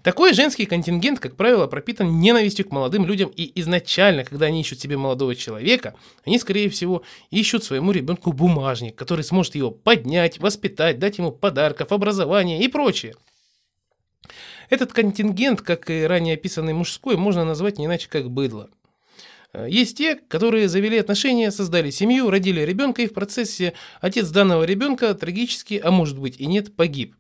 [0.04, 4.80] Такой женский контингент, как правило, пропитан ненавистью к молодым людям, и изначально, когда они ищут
[4.80, 11.00] себе молодого человека, они, скорее всего, ищут своему ребенку бумажник, который сможет его поднять, воспитать,
[11.00, 13.16] дать ему подарков, образование и прочее.
[14.70, 18.70] Этот контингент, как и ранее описанный мужской, можно назвать не иначе как быдло.
[19.54, 24.64] Э, Есть те, которые завели отношения, создали семью, родили ребенка, и в процессе отец данного
[24.64, 27.16] ребенка трагически, а может быть и нет, погиб.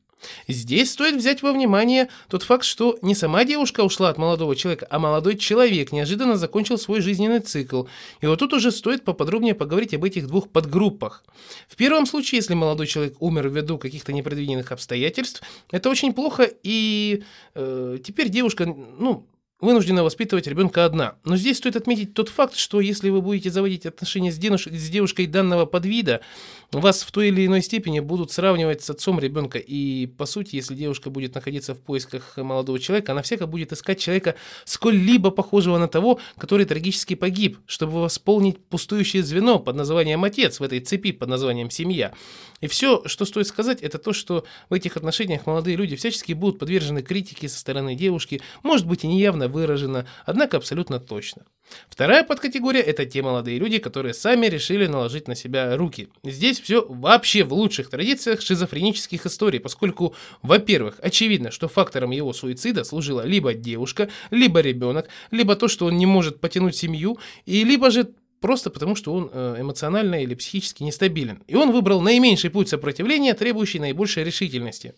[0.47, 4.85] Здесь стоит взять во внимание тот факт, что не сама девушка ушла от молодого человека,
[4.89, 7.85] а молодой человек неожиданно закончил свой жизненный цикл.
[8.19, 11.23] И вот тут уже стоит поподробнее поговорить об этих двух подгруппах.
[11.67, 17.23] В первом случае, если молодой человек умер ввиду каких-то непредвиденных обстоятельств, это очень плохо, и
[17.55, 19.25] э, теперь девушка, ну,
[19.61, 21.15] вынуждена воспитывать ребенка одна.
[21.23, 25.65] Но здесь стоит отметить тот факт, что если вы будете заводить отношения с, девушкой данного
[25.65, 26.21] подвида,
[26.71, 29.57] вас в той или иной степени будут сравнивать с отцом ребенка.
[29.57, 33.99] И, по сути, если девушка будет находиться в поисках молодого человека, она всяко будет искать
[33.99, 40.59] человека сколь-либо похожего на того, который трагически погиб, чтобы восполнить пустующее звено под названием отец
[40.59, 42.13] в этой цепи под названием семья.
[42.61, 46.59] И все, что стоит сказать, это то, что в этих отношениях молодые люди всячески будут
[46.59, 51.45] подвержены критике со стороны девушки, может быть и неявно выражено, однако абсолютно точно.
[51.89, 56.09] Вторая подкатегория– это те молодые люди, которые сами решили наложить на себя руки.
[56.23, 62.83] Здесь все вообще в лучших традициях шизофренических историй, поскольку, во-первых, очевидно, что фактором его суицида
[62.83, 67.91] служила либо девушка, либо ребенок, либо то, что он не может потянуть семью, и либо
[67.91, 71.43] же просто потому, что он э, эмоционально или психически нестабилен.
[71.47, 74.93] И он выбрал наименьший путь сопротивления, требующий наибольшей решительности.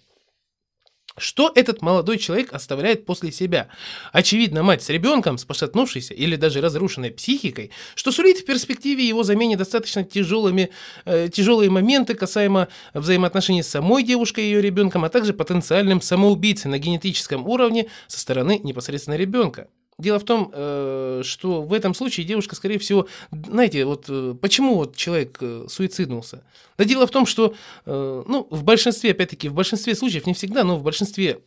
[1.22, 3.68] Что этот молодой человек оставляет после себя?
[4.12, 9.22] Очевидно, мать с ребенком, с пошатнувшейся или даже разрушенной психикой, что сулит в перспективе его
[9.22, 10.72] замене достаточно тяжелыми,
[11.06, 16.72] э, тяжелые моменты касаемо взаимоотношений с самой девушкой и ее ребенком, а также потенциальным самоубийцей
[16.72, 19.68] на генетическом уровне со стороны непосредственно ребенка.
[19.98, 24.76] Дело в том, э, что в этом случае девушка, скорее всего, знаете, вот э, почему
[24.76, 26.44] вот человек э, суициднулся?
[26.78, 27.54] Да дело в том, что,
[27.86, 31.42] ну, в большинстве, опять-таки, в большинстве случаев, не всегда, но в большинстве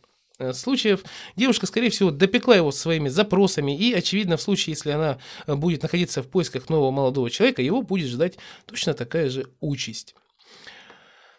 [0.53, 1.03] случаев
[1.35, 6.23] девушка, скорее всего, допекла его своими запросами, и, очевидно, в случае, если она будет находиться
[6.23, 10.15] в поисках нового молодого человека, его будет ждать точно такая же участь.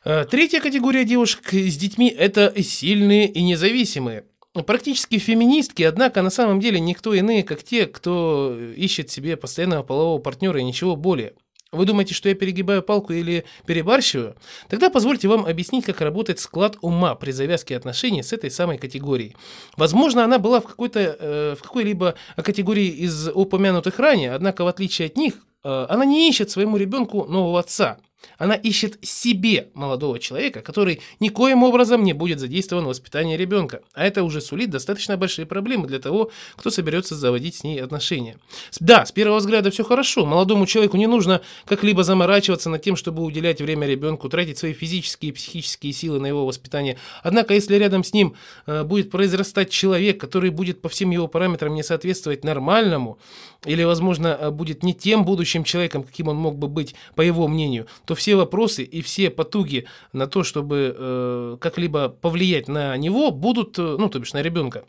[0.02, 4.24] Третья категория девушек с детьми– это сильные и независимые.
[4.62, 10.18] Практически феминистки, однако на самом деле никто иные, как те, кто ищет себе постоянного полового
[10.18, 11.34] партнера и ничего более.
[11.72, 14.36] Вы думаете, что я перегибаю палку или перебарщиваю?
[14.68, 19.36] Тогда позвольте вам объяснить, как работает склад ума при завязке отношений с этой самой категорией.
[19.76, 25.06] Возможно, она была в, какой-то, э, в какой-либо категории из упомянутых ранее, однако в отличие
[25.06, 27.98] от них, э, она не ищет своему ребенку нового отца.
[28.38, 33.82] Она ищет себе молодого человека, который никоим образом не будет задействован в воспитании ребенка.
[33.94, 38.38] А это уже сулит достаточно большие проблемы для того, кто соберется заводить с ней отношения.
[38.80, 40.26] Да, с первого взгляда все хорошо.
[40.26, 45.30] Молодому человеку не нужно как-либо заморачиваться над тем, чтобы уделять время ребенку, тратить свои физические
[45.30, 46.98] и психические силы на его воспитание.
[47.22, 48.34] Однако, если рядом с ним
[48.66, 53.18] э, будет произрастать человек, который будет по всем его параметрам не соответствовать нормальному,
[53.64, 57.48] или, возможно, э, будет не тем будущим человеком, каким он мог бы быть, по его
[57.48, 63.30] мнению, то все вопросы и все потуги на то, чтобы э, как-либо повлиять на него,
[63.30, 64.84] будут, э, ну, то бишь на ребенка,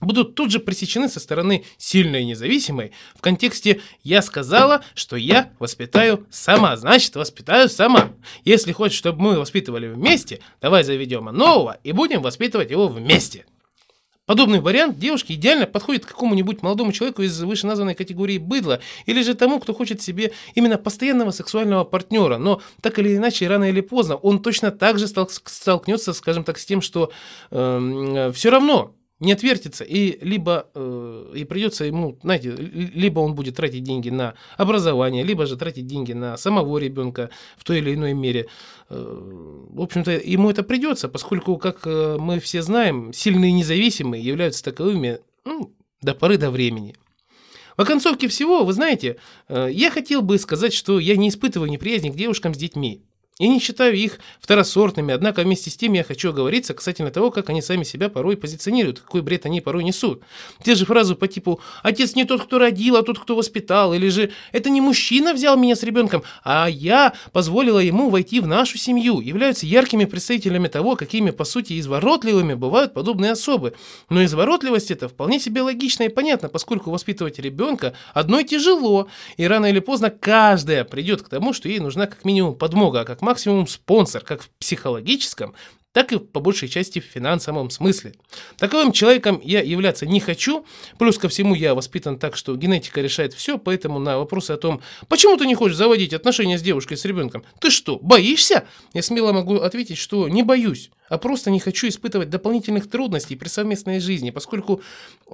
[0.00, 5.52] будут тут же пресечены со стороны сильной и независимой в контексте «я сказала, что я
[5.58, 8.12] воспитаю сама, значит, воспитаю сама».
[8.44, 13.46] Если хочешь, чтобы мы воспитывали вместе, давай заведем нового и будем воспитывать его вместе.
[14.32, 19.60] Подобный вариант девушки идеально подходит какому-нибудь молодому человеку из вышеназванной категории быдла, или же тому,
[19.60, 24.40] кто хочет себе именно постоянного сексуального партнера, но так или иначе, рано или поздно, он
[24.40, 27.12] точно так же столкнется, скажем так, с тем, что
[27.50, 33.56] э, все равно не отвертится, и либо э, и придется ему, знаете, либо он будет
[33.56, 38.14] тратить деньги на образование, либо же тратить деньги на самого ребенка в той или иной
[38.14, 38.48] мере.
[38.90, 38.96] Э,
[39.70, 45.20] в общем-то, ему это придется, поскольку, как э, мы все знаем, сильные независимые являются таковыми
[45.44, 46.96] ну, до поры до времени.
[47.76, 52.10] В оконцовке всего, вы знаете, э, я хотел бы сказать, что я не испытываю неприязни
[52.10, 53.02] к девушкам с детьми.
[53.42, 57.50] И не считаю их второсортными, однако вместе с тем я хочу оговориться касательно того, как
[57.50, 60.22] они сами себя порой позиционируют, какой бред они порой несут.
[60.62, 64.10] Те же фразы по типу «отец не тот, кто родил, а тот, кто воспитал», или
[64.10, 68.78] же «это не мужчина взял меня с ребенком, а я позволила ему войти в нашу
[68.78, 73.74] семью», являются яркими представителями того, какими, по сути, изворотливыми бывают подобные особы.
[74.08, 79.66] Но изворотливость это вполне себе логично и понятно, поскольку воспитывать ребенка одной тяжело, и рано
[79.66, 83.31] или поздно каждая придет к тому, что ей нужна как минимум подмога, а как максимум
[83.38, 85.54] спонсор, как в психологическом,
[85.92, 88.14] так и по большей части в финансовом смысле.
[88.56, 90.64] Таковым человеком я являться не хочу,
[90.98, 94.80] плюс ко всему я воспитан так, что генетика решает все, поэтому на вопросы о том,
[95.08, 98.64] почему ты не хочешь заводить отношения с девушкой, с ребенком, ты что, боишься?
[98.94, 103.48] Я смело могу ответить, что не боюсь, а просто не хочу испытывать дополнительных трудностей при
[103.48, 104.80] совместной жизни, поскольку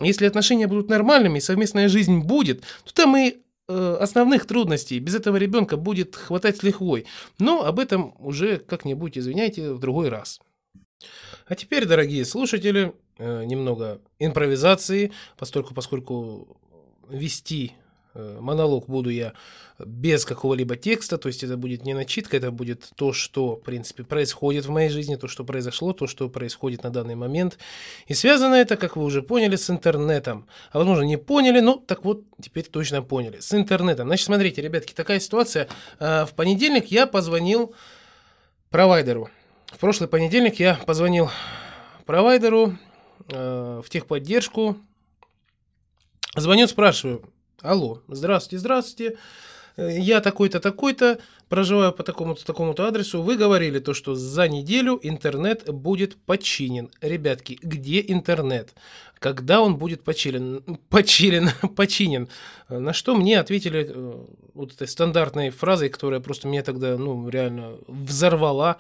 [0.01, 3.37] если отношения будут нормальными совместная жизнь будет, то там и
[3.69, 7.07] основных трудностей без этого ребенка будет хватать с лихвой.
[7.39, 10.41] Но об этом уже как-нибудь, извиняйте, в другой раз.
[11.47, 16.59] А теперь, дорогие слушатели, э, немного импровизации, поскольку, поскольку
[17.09, 17.78] вести Э,
[18.19, 19.33] монолог буду я
[19.79, 24.03] без какого-либо текста, то есть это будет не начитка, это будет то, что, в принципе,
[24.03, 27.59] происходит в моей жизни, то, что произошло, то, что происходит на данный момент.
[28.07, 30.47] И связано это, как вы уже поняли, с интернетом.
[30.73, 33.39] А возможно, не поняли, но так вот, теперь точно поняли.
[33.41, 34.09] С интернетом.
[34.09, 35.69] Значит, смотрите, ребятки, такая ситуация.
[36.01, 37.75] Э, в понедельник я позвонил
[38.71, 39.31] провайдеру.
[39.67, 41.31] В прошлый понедельник я позвонил
[42.05, 42.77] провайдеру
[43.31, 44.77] э, в техподдержку.
[46.35, 47.23] Звоню, спрашиваю,
[47.63, 49.17] Алло, здравствуйте, здравствуйте.
[49.77, 51.19] Э, я такой-то, такой-то,
[51.49, 53.21] проживаю по такому-то, такому-то адресу.
[53.21, 56.89] Вы говорили то, что за неделю интернет будет починен.
[57.01, 58.75] Ребятки, где интернет?
[59.19, 60.79] Когда он будет починен?
[60.89, 62.29] Починен, починен.
[62.69, 67.73] На что мне ответили э, вот этой стандартной фразой, которая просто меня тогда, ну, реально
[67.89, 68.77] взорвала.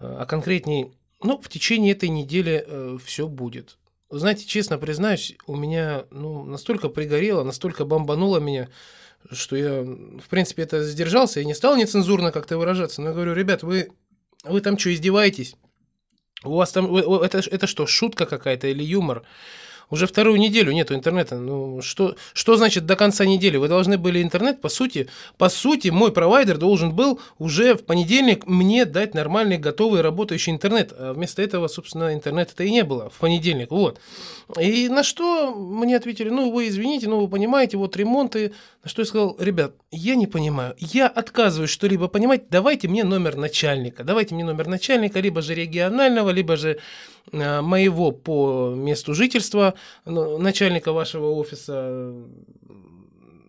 [0.00, 3.76] Э, а конкретней, ну, в течение этой недели э, все будет.
[4.18, 8.68] Знаете, честно признаюсь, у меня ну, настолько пригорело, настолько бомбануло меня,
[9.30, 13.02] что я, в принципе, это сдержался и не стал нецензурно как-то выражаться.
[13.02, 13.90] Но я говорю, ребят, вы,
[14.44, 15.56] вы там что, издеваетесь?
[16.44, 19.24] У вас там, это, это что, шутка какая-то или юмор?
[19.90, 21.36] Уже вторую неделю нету интернета.
[21.36, 23.56] Ну, что, что значит до конца недели?
[23.56, 28.46] Вы должны были интернет, по сути, по сути, мой провайдер должен был уже в понедельник
[28.46, 30.92] мне дать нормальный, готовый, работающий интернет.
[30.96, 33.70] А вместо этого, собственно, интернета-то и не было в понедельник.
[33.70, 34.00] Вот.
[34.60, 38.52] И на что мне ответили, ну, вы извините, ну, вы понимаете, вот ремонты.
[38.82, 43.36] На что я сказал, ребят, я не понимаю, я отказываюсь что-либо понимать, давайте мне номер
[43.36, 46.78] начальника, давайте мне номер начальника, либо же регионального, либо же
[47.32, 52.12] моего по месту жительства, начальника вашего офиса,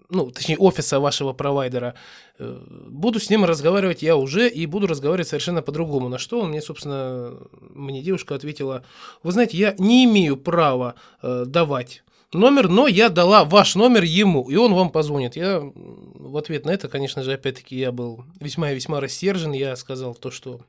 [0.10, 1.96] ну, точнее, офиса вашего провайдера,
[2.38, 6.10] э, буду с ним разговаривать я уже и буду разговаривать совершенно по-другому.
[6.10, 7.34] На что он мне, собственно,
[7.74, 8.84] мне девушка ответила,
[9.24, 12.04] вы знаете, я не имею права э, давать
[12.34, 15.36] номер, но я дала ваш номер ему, и он вам позвонит.
[15.36, 19.52] Я в ответ на это, конечно же, опять-таки, я был весьма и весьма рассержен.
[19.52, 20.62] Я сказал то, что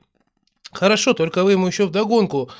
[0.73, 2.51] хорошо, только вы ему еще вдогонку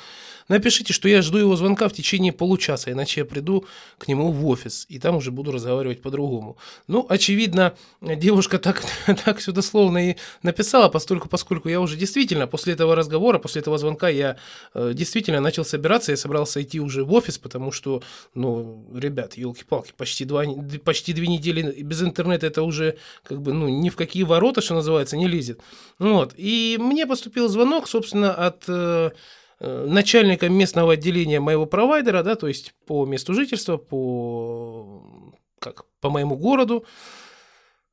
[0.47, 3.65] Напишите, что я жду его звонка в течение получаса, иначе я приду
[3.97, 6.57] к нему в офис, и там уже буду разговаривать по-другому.
[6.87, 8.83] Ну, очевидно, девушка так,
[9.25, 13.77] так все дословно и написала, поскольку, поскольку я уже действительно после этого разговора, после этого
[13.77, 14.37] звонка я
[14.73, 18.01] э, действительно начал собираться, я собрался идти уже в офис, потому что,
[18.33, 20.43] ну, ребят, елки-палки, почти, два,
[20.83, 24.75] почти две недели без интернета это уже как бы, ну, ни в какие ворота, что
[24.75, 25.59] называется, не лезет.
[25.99, 28.63] Вот, и мне поступил звонок, собственно, от...
[28.67, 29.11] Э,
[29.59, 36.35] начальником местного отделения моего провайдера, да, то есть по месту жительства, по, как, по моему
[36.35, 36.85] городу.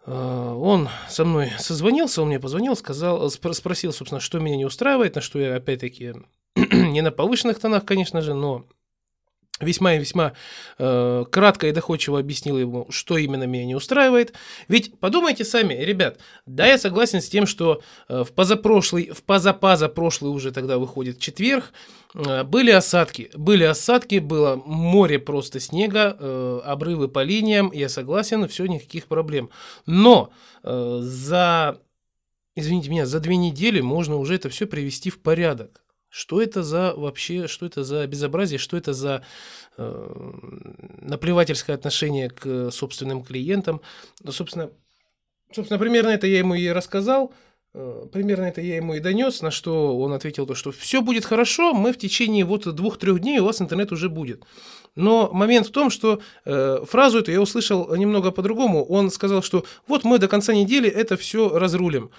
[0.06, 5.14] Э, он со мной созвонился, он мне позвонил, сказал, спросил, собственно, что меня не устраивает,
[5.14, 6.14] на что я, опять-таки,
[6.56, 8.66] не на повышенных тонах, конечно же, но
[9.60, 10.32] весьма и весьма
[10.78, 14.34] э, кратко и доходчиво объяснил ему, что именно меня не устраивает.
[14.66, 20.32] Ведь подумайте сами, ребят, да, я согласен с тем, что э, в позапрошлый, в позапазапрошлый
[20.32, 21.72] уже тогда выходит четверг,
[22.14, 28.48] э, были осадки, были осадки, было море просто снега, э, обрывы по линиям, я согласен,
[28.48, 29.50] все, никаких проблем.
[29.86, 30.30] Но
[30.64, 31.78] э, за,
[32.56, 35.83] извините меня, за две недели можно уже это все привести в порядок.
[36.14, 39.24] Что это за вообще, что это за безобразие, что это за
[39.76, 40.32] э,
[41.00, 43.80] наплевательское отношение к собственным клиентам.
[44.22, 44.70] Ну, собственно,
[45.52, 47.34] собственно, примерно это я ему и рассказал,
[47.74, 51.24] э, примерно это я ему и донес, на что он ответил то, что все будет
[51.24, 54.44] хорошо, мы в течение вот двух-трех дней у вас интернет уже будет.
[54.96, 58.84] Но момент в том, что э, фразу эту я услышал немного по-другому.
[58.84, 62.10] Он сказал, что вот мы до конца недели это все разрулим.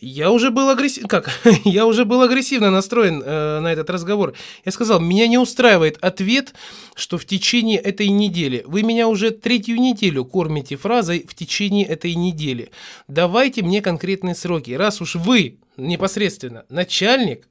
[0.00, 1.06] Я уже был агрессив...
[1.06, 1.30] как?
[1.64, 4.34] я уже был агрессивно настроен э, на этот разговор.
[4.64, 6.54] Я сказал, меня не устраивает ответ,
[6.96, 8.64] что в течение этой недели.
[8.66, 12.70] Вы меня уже третью неделю кормите фразой в течение этой недели.
[13.06, 14.72] Давайте мне конкретные сроки.
[14.72, 17.48] Раз уж вы непосредственно начальник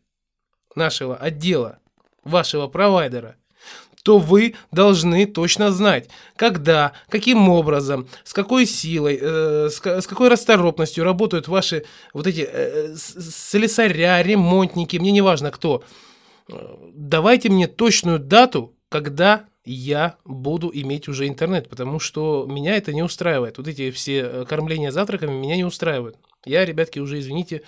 [0.75, 1.79] нашего отдела,
[2.23, 3.37] вашего провайдера,
[4.03, 10.27] то вы должны точно знать, когда, каким образом, с какой силой, э, с, с какой
[10.27, 15.83] расторопностью работают ваши вот эти э, слесаря, ремонтники, мне не важно кто.
[16.93, 23.01] Давайте мне точную дату, когда я буду иметь уже интернет, потому что меня это не
[23.01, 23.57] устраивает.
[23.57, 26.17] Вот эти все э, кормления завтраками меня не устраивают.
[26.45, 27.61] Я, ребятки, уже, извините,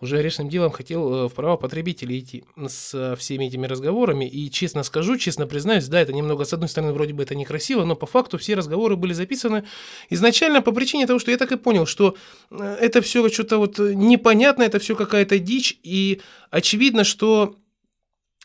[0.00, 4.26] уже грешным делом хотел э, в права потребителей идти с всеми этими разговорами.
[4.26, 7.84] И честно скажу, честно признаюсь, да, это немного, с одной стороны, вроде бы это некрасиво,
[7.84, 9.64] но по факту все разговоры были записаны
[10.08, 12.16] изначально по причине того, что я так и понял, что
[12.50, 15.80] э, это все что-то вот непонятно, это все какая-то дичь.
[15.82, 16.20] И
[16.50, 17.56] очевидно, что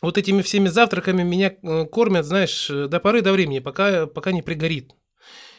[0.02, 4.42] вот этими всеми завтраками меня э, кормят, знаешь, до поры до времени, пока, пока не
[4.42, 4.94] пригорит.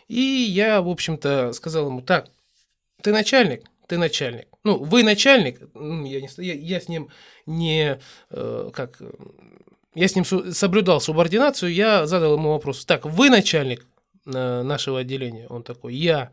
[0.08, 2.30] И я, в общем-то, сказал ему, так,
[3.02, 4.48] ты начальник, ты начальник.
[4.64, 7.10] Ну, вы начальник, я, не, я, я с ним
[7.46, 9.02] не, э, как,
[9.96, 13.86] я с ним соблюдал субординацию, я задал ему вопрос, так, вы начальник
[14.26, 15.48] э, нашего отделения?
[15.48, 16.32] Он такой, я.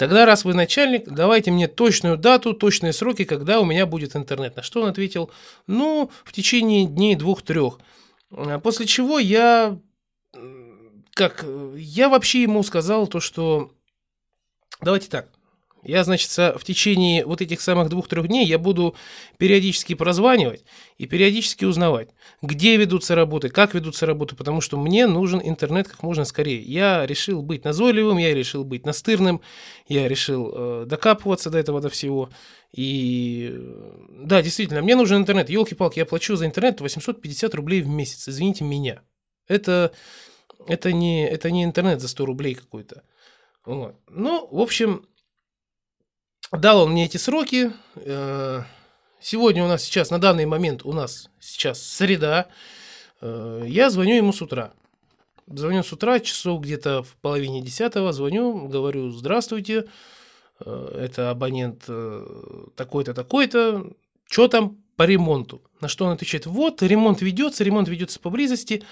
[0.00, 4.56] Тогда, раз вы начальник, давайте мне точную дату, точные сроки, когда у меня будет интернет.
[4.56, 5.30] На что он ответил,
[5.66, 7.78] ну, в течение дней двух-трех.
[8.30, 9.78] А после чего я,
[11.12, 11.44] как,
[11.76, 13.74] я вообще ему сказал то, что,
[14.80, 15.28] давайте так,
[15.82, 18.94] я, значит, в течение вот этих самых двух-трех дней я буду
[19.38, 20.64] периодически прозванивать
[20.98, 22.10] и периодически узнавать,
[22.42, 26.60] где ведутся работы, как ведутся работы, потому что мне нужен интернет как можно скорее.
[26.62, 29.40] Я решил быть назойливым, я решил быть настырным,
[29.88, 32.30] я решил э, докапываться до этого, до всего.
[32.72, 33.58] И
[34.10, 35.50] да, действительно, мне нужен интернет.
[35.50, 39.02] Елки-палки, я плачу за интернет 850 рублей в месяц, извините меня.
[39.48, 39.92] Это,
[40.68, 43.02] это, не, это не интернет за 100 рублей какой-то.
[43.64, 43.96] Вот.
[44.08, 45.06] Ну, в общем,
[46.52, 47.72] Дал он мне эти сроки.
[47.94, 48.62] Э,
[49.20, 52.48] сегодня у нас сейчас, на данный момент у нас сейчас среда.
[53.20, 54.72] Э, я звоню ему с утра.
[55.46, 59.86] Звоню с утра, часов где-то в половине десятого, звоню, говорю, здравствуйте,
[60.58, 61.88] э, это абонент
[62.74, 63.86] такой-то, такой-то,
[64.28, 65.62] что там по ремонту?
[65.80, 68.82] На что он отвечает, вот, ремонт ведется, ремонт ведется поблизости,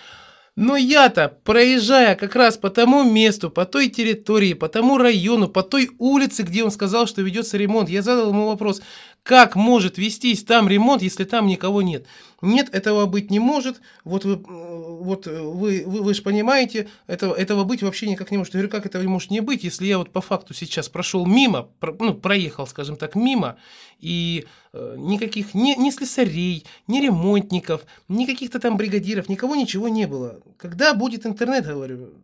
[0.61, 5.63] но я-то, проезжая как раз по тому месту, по той территории, по тому району, по
[5.63, 8.83] той улице, где он сказал, что ведется ремонт, я задал ему вопрос,
[9.23, 12.07] как может вестись там ремонт, если там никого нет?
[12.41, 13.81] Нет, этого быть не может.
[14.05, 18.55] Вот вы, вот вы, вы, вы же понимаете, этого, этого быть вообще никак не может.
[18.55, 21.69] Я говорю, как этого может не быть, если я вот по факту сейчас прошел мимо,
[21.81, 23.59] про, ну, проехал, скажем так, мимо,
[23.99, 30.07] и э, никаких ни, ни слесарей, ни ремонтников, ни каких-то там бригадиров, никого ничего не
[30.07, 30.41] было.
[30.57, 32.15] Когда будет интернет, говорю,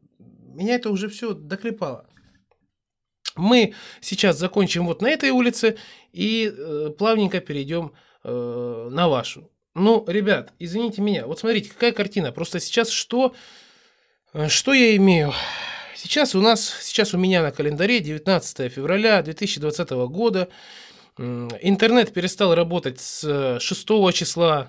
[0.54, 2.06] меня это уже все доклепало.
[3.36, 5.76] Мы сейчас закончим вот на этой улице
[6.12, 9.50] и э, плавненько перейдем э, на вашу.
[9.74, 11.26] Ну, ребят, извините меня.
[11.26, 12.30] Вот смотрите, какая картина.
[12.30, 13.34] Просто сейчас что,
[14.32, 15.32] э, что я имею?
[15.96, 20.48] Сейчас у нас, сейчас у меня на календаре 19 февраля 2020 года.
[21.16, 24.68] Интернет перестал работать с 6 числа,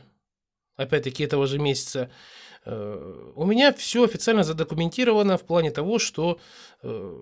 [0.76, 2.10] опять-таки, этого же месяца.
[2.66, 6.40] Э, у меня все официально задокументировано в плане того, что
[6.82, 7.14] э,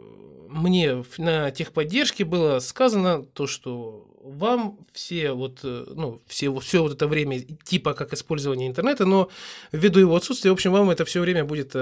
[0.49, 6.93] мне на техподдержке было сказано то, что вам все вот, э, ну, все, все вот
[6.93, 9.29] это время типа как использование интернета, но
[9.73, 11.75] ввиду его отсутствия, в общем, вам это все время будет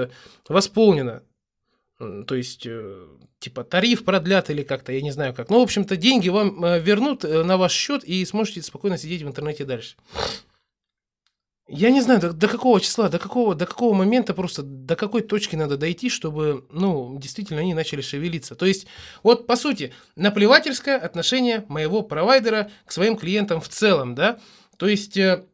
[0.48, 1.22] восполнено.
[2.26, 2.66] То есть,
[3.38, 5.50] типа, тариф продлят или как-то, я не знаю как.
[5.50, 9.64] Ну, в общем-то, деньги вам вернут на ваш счет и сможете спокойно сидеть в интернете
[9.64, 9.94] дальше.
[11.68, 15.22] Я не знаю, до, до какого числа, до какого, до какого момента просто, до какой
[15.22, 18.56] точки надо дойти, чтобы, ну, действительно они начали шевелиться.
[18.56, 18.86] То есть,
[19.22, 24.40] вот, по сути, наплевательское отношение моего провайдера к своим клиентам в целом, да.
[24.76, 25.46] То есть, э,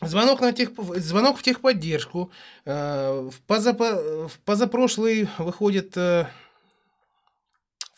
[0.00, 2.32] звонок, на тех, звонок в техподдержку,
[2.64, 5.96] э, в, позапо, в позапрошлый выходит...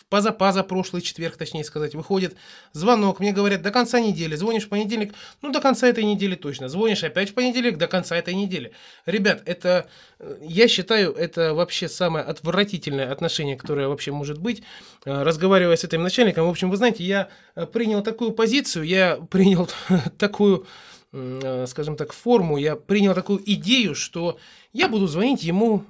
[0.08, 2.36] Позапаза прошлый четверг, точнее сказать, выходит
[2.72, 6.68] звонок, мне говорят, до конца недели, звонишь в понедельник, ну, до конца этой недели точно,
[6.68, 8.70] звонишь опять в понедельник, до конца этой недели.
[9.04, 9.88] Ребят, это,
[10.20, 14.62] э, я считаю, это вообще самое отвратительное отношение, которое вообще может быть,
[15.04, 16.46] э, разговаривая с этим начальником.
[16.46, 19.68] В общем, вы знаете, я э, принял такую позицию, я принял
[20.18, 20.66] такую
[21.66, 24.38] скажем так, форму, я принял такую идею, что
[24.74, 25.84] я буду звонить ему,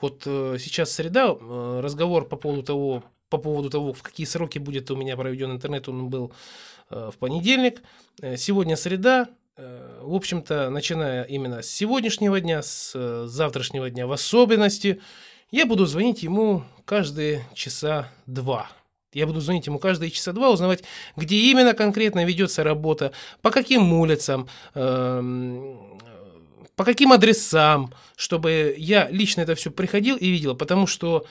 [0.00, 1.34] вот сейчас среда,
[1.80, 5.88] разговор по поводу того, по поводу того, в какие сроки будет у меня проведен интернет,
[5.88, 6.32] он был
[6.90, 7.82] э, в понедельник.
[8.20, 9.28] Э, сегодня среда.
[9.56, 15.00] Э, в общем-то, начиная именно с сегодняшнего дня, с завтрашнего дня в особенности,
[15.50, 18.70] я буду звонить ему каждые часа два.
[19.12, 20.84] Я буду звонить ему каждые часа два, узнавать,
[21.16, 25.98] где именно конкретно ведется работа, по каким улицам, эм,
[26.76, 31.24] по каким адресам, чтобы я лично это все приходил и видел, потому что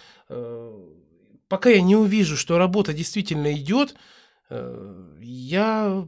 [1.47, 3.95] пока я не увижу, что работа действительно идет,
[4.49, 6.07] э, я,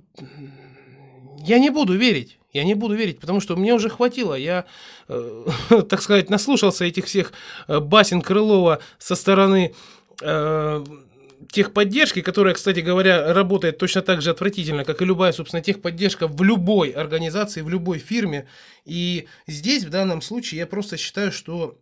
[1.40, 2.40] я не буду верить.
[2.52, 4.34] Я не буду верить, потому что мне уже хватило.
[4.34, 4.66] Я,
[5.08, 5.46] э,
[5.90, 7.34] так сказать, наслушался этих всех
[7.68, 9.76] э, басен Крылова со стороны
[10.22, 10.84] э,
[11.52, 16.42] техподдержки, которая, кстати говоря, работает точно так же отвратительно, как и любая, собственно, техподдержка в
[16.44, 18.48] любой организации, в любой фирме.
[18.84, 21.80] И здесь, в данном случае, я просто считаю, что,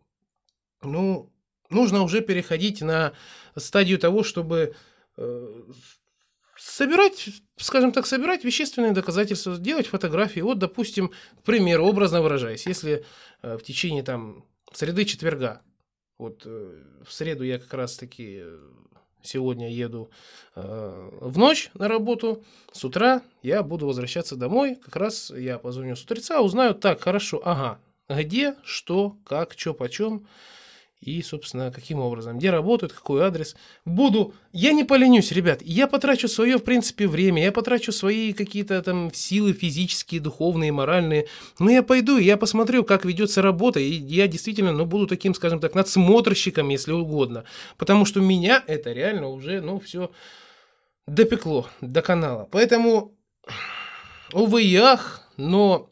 [0.84, 1.32] ну,
[1.70, 3.14] нужно уже переходить на
[3.56, 4.76] стадию того, чтобы
[5.18, 5.64] э,
[6.58, 10.40] собирать, скажем так, собирать вещественные доказательства, делать фотографии.
[10.40, 13.06] Вот, допустим, к примеру, образно выражаясь, если
[13.42, 15.62] э, в течение там среды четверга,
[16.18, 18.44] вот э, в среду я как раз-таки
[19.24, 20.10] сегодня еду
[20.56, 26.04] в ночь на работу, с утра я буду возвращаться домой, как раз я позвоню с
[26.04, 30.28] утреца, узнаю, так, хорошо, ага, где, что, как, что, почем,
[31.08, 33.56] и, собственно, каким образом, где работают, какой адрес.
[33.86, 38.82] Буду, я не поленюсь, ребят, я потрачу свое, в принципе, время, я потрачу свои какие-то
[38.82, 41.28] там силы физические, духовные, моральные,
[41.60, 45.62] но я пойду, я посмотрю, как ведется работа, и я действительно, ну, буду таким, скажем
[45.62, 47.46] так, надсмотрщиком, если угодно,
[47.78, 50.12] потому что меня это реально уже, ну, все
[51.08, 52.50] допекло до канала.
[52.52, 53.14] Поэтому,
[54.34, 55.90] увы и ах, но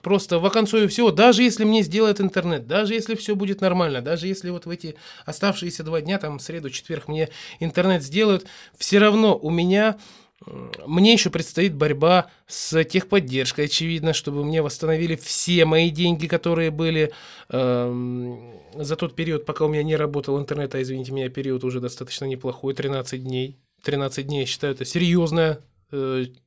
[0.00, 4.26] просто в оконцове всего, даже если мне сделают интернет, даже если все будет нормально, даже
[4.26, 7.28] если вот в эти оставшиеся два дня, там, среду, четверг мне
[7.60, 9.98] интернет сделают, все равно у меня
[10.86, 17.12] мне еще предстоит борьба с техподдержкой, очевидно, чтобы мне восстановили все мои деньги, которые были
[17.48, 18.36] э,
[18.74, 22.26] за тот период, пока у меня не работал интернет, а извините меня, период уже достаточно
[22.26, 23.58] неплохой, 13 дней.
[23.84, 25.60] 13 дней, я считаю, это серьезная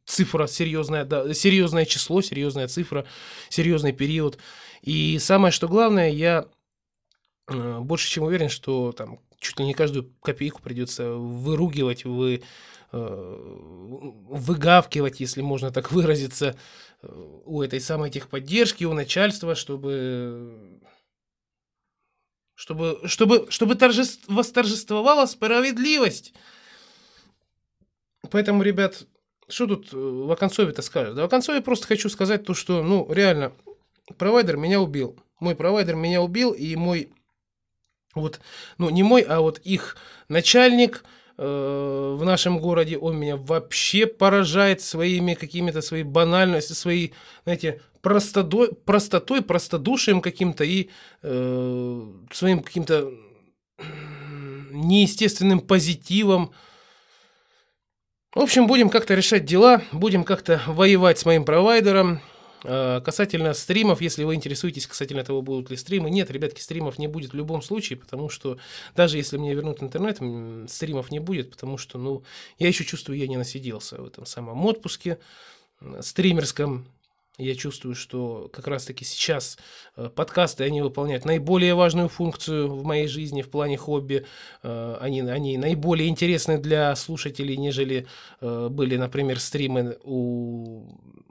[0.05, 3.05] цифра серьезная, да, серьезное число, серьезная цифра,
[3.49, 4.37] серьезный период.
[4.81, 6.47] И самое, что главное, я
[7.47, 12.43] э, больше чем уверен, что там чуть ли не каждую копейку придется выругивать, вы,
[12.91, 13.55] э,
[14.29, 16.55] выгавкивать, если можно так выразиться,
[17.45, 20.81] у этой самой техподдержки, у начальства, чтобы
[22.55, 26.33] чтобы, чтобы, чтобы торжеств, восторжествовала справедливость.
[28.31, 29.05] Поэтому, ребят,
[29.49, 31.15] что тут э, в Оконцове-то скажешь?
[31.15, 33.53] Да в Оконцове просто хочу сказать то, что, ну, реально,
[34.17, 35.17] провайдер меня убил.
[35.39, 37.11] Мой провайдер меня убил, и мой,
[38.15, 38.39] вот,
[38.77, 39.97] ну, не мой, а вот их
[40.29, 41.03] начальник
[41.37, 48.73] э, в нашем городе, он меня вообще поражает своими какими-то, своей банальностью, своей, знаете, простодой,
[48.73, 50.89] простотой, простодушием каким-то и
[51.21, 53.11] э, своим каким-то
[54.71, 56.53] неестественным позитивом.
[58.37, 62.21] В общем, будем как-то решать дела, будем как-то воевать с моим провайдером.
[62.63, 67.07] Э, касательно стримов, если вы интересуетесь касательно того, будут ли стримы, нет, ребятки, стримов не
[67.07, 68.59] будет в любом случае, потому что
[68.95, 70.19] даже если мне вернут интернет,
[70.69, 72.21] стримов не будет, потому что, ну,
[72.59, 75.17] я еще чувствую, я не насиделся в этом самом отпуске
[76.01, 76.85] стримерском,
[77.37, 79.57] я чувствую, что как раз-таки сейчас
[79.95, 84.25] э, подкасты, они выполняют наиболее важную функцию в моей жизни в плане хобби.
[84.63, 88.07] Э, они, они наиболее интересны для слушателей, нежели
[88.41, 90.87] э, были, например, стримы у,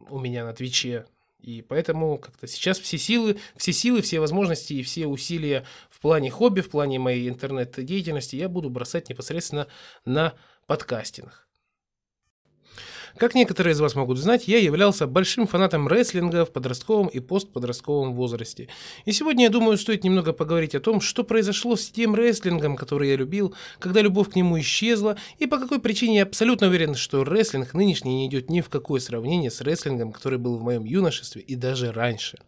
[0.09, 1.07] у меня на Твиче.
[1.41, 6.31] И поэтому как-то сейчас все силы, все силы, все возможности и все усилия в плане
[6.31, 9.67] хобби, в плане моей интернет-деятельности я буду бросать непосредственно
[10.05, 10.35] на
[10.67, 11.46] подкастинг.
[13.19, 18.13] Как некоторые из вас могут знать, я являлся большим фанатом рестлинга в подростковом и постподростковом
[18.13, 18.69] возрасте.
[19.07, 23.09] И сегодня, я думаю, стоит немного поговорить о том, что произошло с тем рестлингом, который
[23.09, 27.25] я любил, когда любовь к нему исчезла, и по какой причине я абсолютно уверен, что
[27.25, 31.41] рестлинг нынешний не идет ни в какое сравнение с рестлингом, который был в моем юношестве
[31.41, 32.39] и даже раньше.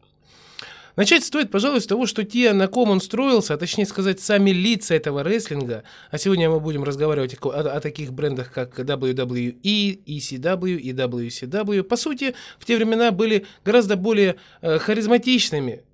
[0.99, 4.51] Начать стоит, пожалуй, с того, что те, на ком он строился, а точнее сказать, сами
[4.51, 9.61] лица этого рестлинга, а сегодня мы будем разговаривать о, о, о таких брендах, как WWE,
[9.62, 15.84] ECW и WCW, по сути, в те времена были гораздо более э, харизматичными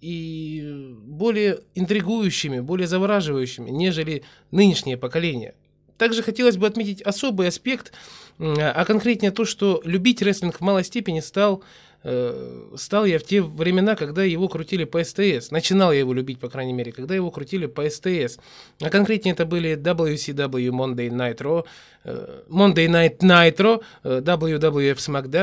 [0.00, 5.56] и более интригующими, более завораживающими, нежели нынешнее поколение.
[5.98, 7.92] Также хотелось бы отметить особый аспект,
[8.38, 11.64] а конкретнее то, что любить рестлинг в малой степени стал
[12.02, 15.50] стал я в те времена, когда его крутили по СТС.
[15.50, 18.38] Начинал я его любить, по крайней мере, когда его крутили по СТС.
[18.80, 21.64] А конкретнее это были WCW Monday Night Raw,
[22.04, 24.96] э, Monday Night Nitro, э, WWF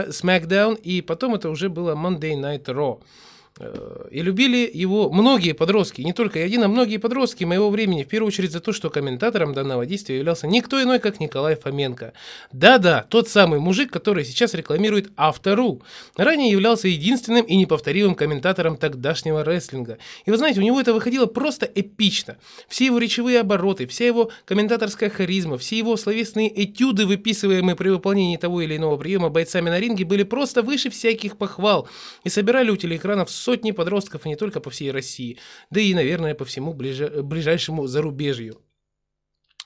[0.10, 3.00] SmackDown, и потом это уже было Monday Night Raw.
[3.60, 8.08] Э, и любили его многие подростки, не только один, а многие подростки моего времени, в
[8.08, 12.14] первую очередь за то, что комментатором данного действия являлся никто иной, как Николай Фоменко.
[12.54, 15.82] Да-да, тот самый мужик, который сейчас рекламирует Автору.
[16.16, 19.98] Ранее являлся единственным и неповторимым комментатором тогдашнего рестлинга.
[20.26, 22.38] И вы знаете, у него это выходило просто эпично.
[22.70, 28.38] Все его речевые обороты, вся его комментаторская харизма, все его словесные этюды, выписываемые при выполнении
[28.38, 31.90] того или иного приема бойцами на ринге, были просто выше всяких похвал
[32.24, 35.40] и собирали у телеэкранов сотни подростков не только по всей России,
[35.72, 37.00] да и, наверное, по всему ближ...
[37.24, 38.62] ближайшему зарубежью.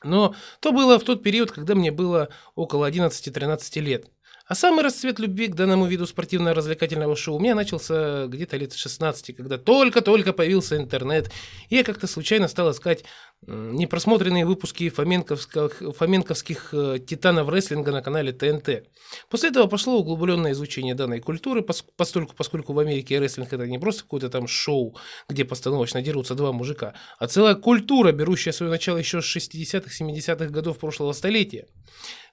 [0.03, 4.09] Но то было в тот период, когда мне было около 11-13 лет.
[4.53, 9.35] А самый расцвет любви к данному виду спортивно-развлекательного шоу у меня начался где-то лет 16,
[9.35, 11.31] когда только-только появился интернет,
[11.69, 13.03] и я как-то случайно стал искать
[13.47, 18.87] непросмотренные выпуски фоменковских, фоменковских э, титанов рестлинга на канале ТНТ.
[19.27, 24.03] После этого пошло углубленное изучение данной культуры, поскольку, поскольку в Америке рестлинг это не просто
[24.03, 24.95] какое-то там шоу,
[25.27, 30.45] где постановочно дерутся два мужика, а целая культура, берущая свое начало еще с 60-х, 70-х
[30.45, 31.65] годов прошлого столетия.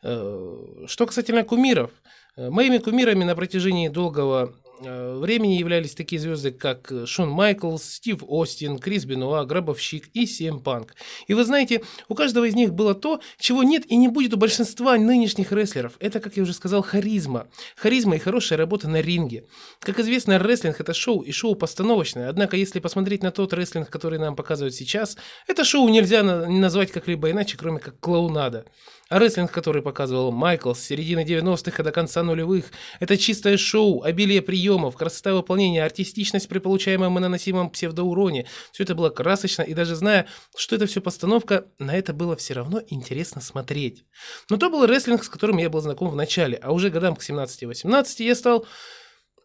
[0.02, 1.90] Э, что касательно кумиров,
[2.36, 8.22] э, моими кумирами на протяжении долгого Э, времени являлись такие звезды, как Шон Майклс, Стив
[8.26, 10.94] Остин, Крис Бенуа, Гробовщик и Сиэм Панк.
[11.26, 14.38] И вы знаете, у каждого из них было то, чего нет и не будет у
[14.38, 15.94] большинства нынешних рестлеров.
[16.00, 17.48] Это, как я уже сказал, харизма.
[17.76, 19.44] Харизма и хорошая работа на ринге.
[19.80, 22.30] Как известно, рестлинг это шоу и шоу постановочное.
[22.30, 27.30] Однако, если посмотреть на тот рестлинг, который нам показывают сейчас, это шоу нельзя назвать как-либо
[27.30, 28.64] иначе, кроме как клоунада.
[29.10, 32.66] Рестлинг, который показывал Майкл с середины 90-х и до конца нулевых,
[33.00, 38.46] это чистое шоу, обилие приемов, красота выполнения, артистичность при получаемом и наносимом псевдоуроне.
[38.70, 42.54] Все это было красочно, и даже зная, что это все постановка, на это было все
[42.54, 44.04] равно интересно смотреть.
[44.48, 47.28] Но то был рестлинг, с которым я был знаком в начале, а уже годам к
[47.28, 48.64] 17-18 я стал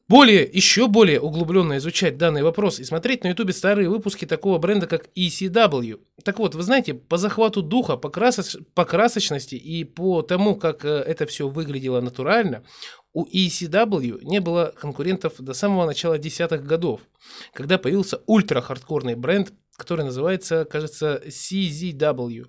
[0.08, 4.86] более, еще более углубленно изучать данный вопрос и смотреть на ютубе старые выпуски такого бренда,
[4.86, 6.00] как ECW.
[6.24, 8.58] Так вот, вы знаете, по захвату духа, по, красоч...
[8.76, 12.64] по красочности и по тому, как э, это все выглядело натурально,
[13.14, 17.02] у ECW не было конкурентов до самого начала десятых годов,
[17.54, 22.46] когда появился ультра-хардкорный бренд, который называется, кажется, CZW.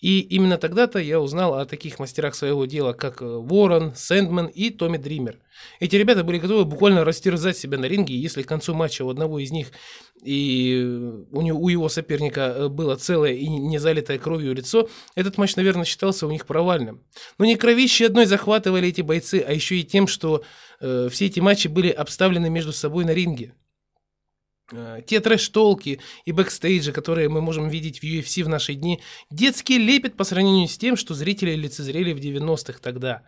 [0.00, 4.96] И именно тогда-то я узнал о таких мастерах своего дела, как Ворон, Сэндман и Томми
[4.96, 5.40] Дример.
[5.80, 9.40] Эти ребята были готовы буквально растерзать себя на ринге, если к концу матча у одного
[9.40, 9.72] из них
[10.22, 10.84] и
[11.32, 15.84] у, него, у его соперника было целое и не залитое кровью лицо, этот матч, наверное,
[15.84, 17.04] считался у них провальным.
[17.38, 20.44] Но не кровищей одной захватывали эти бойцы, а еще и тем, что
[20.80, 23.54] э, все эти матчи были обставлены между собой на ринге.
[24.70, 29.00] Э, те трэш-толки и бэкстейджи, которые мы можем видеть в UFC в наши дни,
[29.30, 33.22] детский лепет по сравнению с тем, что зрители лицезрели в 90-х тогда.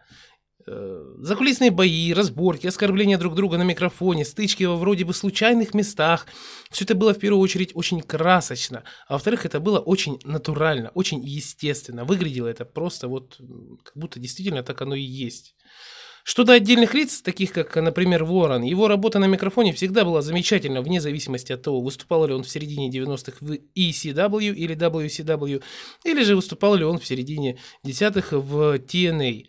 [0.67, 6.27] Э, закулисные бои, разборки, оскорбления друг друга на микрофоне, стычки во вроде бы случайных местах.
[6.71, 11.25] Все это было в первую очередь очень красочно, а во-вторых, это было очень натурально, очень
[11.25, 12.05] естественно.
[12.05, 13.41] Выглядело это просто вот,
[13.83, 15.55] как будто действительно так оно и есть.
[16.25, 20.83] Что до отдельных лиц, таких как, например, Ворон, его работа на микрофоне всегда была замечательна,
[20.83, 25.63] вне зависимости от того, выступал ли он в середине 90-х в ECW или WCW,
[26.05, 29.47] или же выступал ли он в середине десятых в TNA.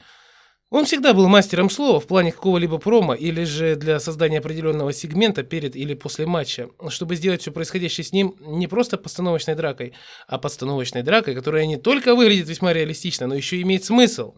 [0.72, 5.44] Он всегда был мастером слова в плане какого-либо промо или же для создания определенного сегмента
[5.44, 9.92] перед или после матча, чтобы сделать все происходящее с ним не просто постановочной дракой,
[10.28, 14.36] а постановочной дракой, которая не только выглядит весьма реалистично, но еще и имеет смысл.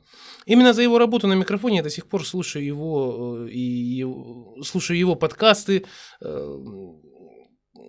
[0.47, 4.63] Именно за его работу на микрофоне я до сих пор слушаю его, э, и, и
[4.63, 5.86] слушаю его подкасты
[6.19, 6.57] э,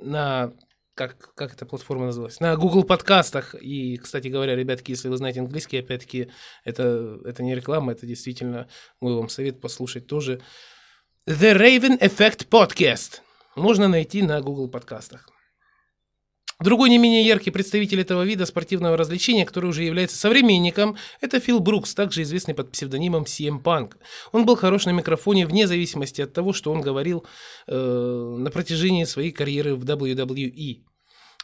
[0.02, 0.52] на
[0.94, 2.40] как, как эта платформа называлась?
[2.40, 3.54] На Google подкастах.
[3.54, 6.30] И, кстати говоря, ребятки, если вы знаете английский, опять-таки,
[6.64, 8.68] это, это не реклама, это действительно
[9.00, 10.40] мой вам совет послушать тоже.
[11.28, 13.20] The Raven Effect Podcast.
[13.56, 15.33] Можно найти на Google подкастах.
[16.60, 21.60] Другой не менее яркий представитель этого вида спортивного развлечения, который уже является современником, это Фил
[21.60, 23.94] Брукс, также известный под псевдонимом CM Punk.
[24.32, 27.24] Он был хорош на микрофоне вне зависимости от того, что он говорил
[27.66, 30.93] э, на протяжении своей карьеры в WWE.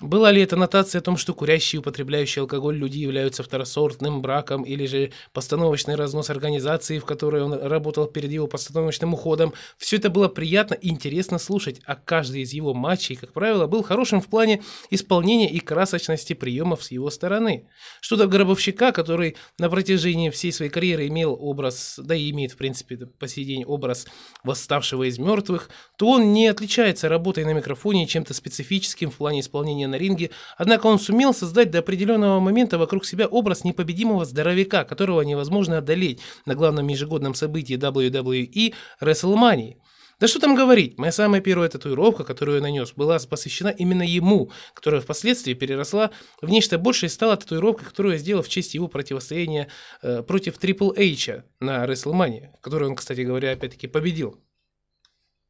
[0.01, 4.63] Была ли это нотация о том, что курящие и употребляющие алкоголь люди являются второсортным браком,
[4.63, 10.09] или же постановочный разнос организации, в которой он работал перед его постановочным уходом, все это
[10.09, 14.29] было приятно и интересно слушать, а каждый из его матчей, как правило, был хорошим в
[14.29, 17.69] плане исполнения и красочности приемов с его стороны.
[18.01, 22.57] Что до Гробовщика, который на протяжении всей своей карьеры имел образ, да и имеет в
[22.57, 24.07] принципе по сей день образ
[24.45, 29.90] восставшего из мертвых, то он не отличается работой на микрофоне чем-то специфическим в плане исполнения
[29.91, 35.21] на ринге, однако он сумел создать до определенного момента вокруг себя образ непобедимого здоровяка, которого
[35.21, 39.77] невозможно одолеть на главном ежегодном событии WWE WrestleMania.
[40.21, 44.51] Да что там говорить, моя самая первая татуировка, которую я нанес, была посвящена именно ему,
[44.75, 46.11] которая впоследствии переросла
[46.43, 49.69] в нечто большее и стала татуировкой, которую я сделал в честь его противостояния
[50.03, 54.39] э, против Triple H на WrestleMania, в которой он, кстати говоря, опять-таки победил.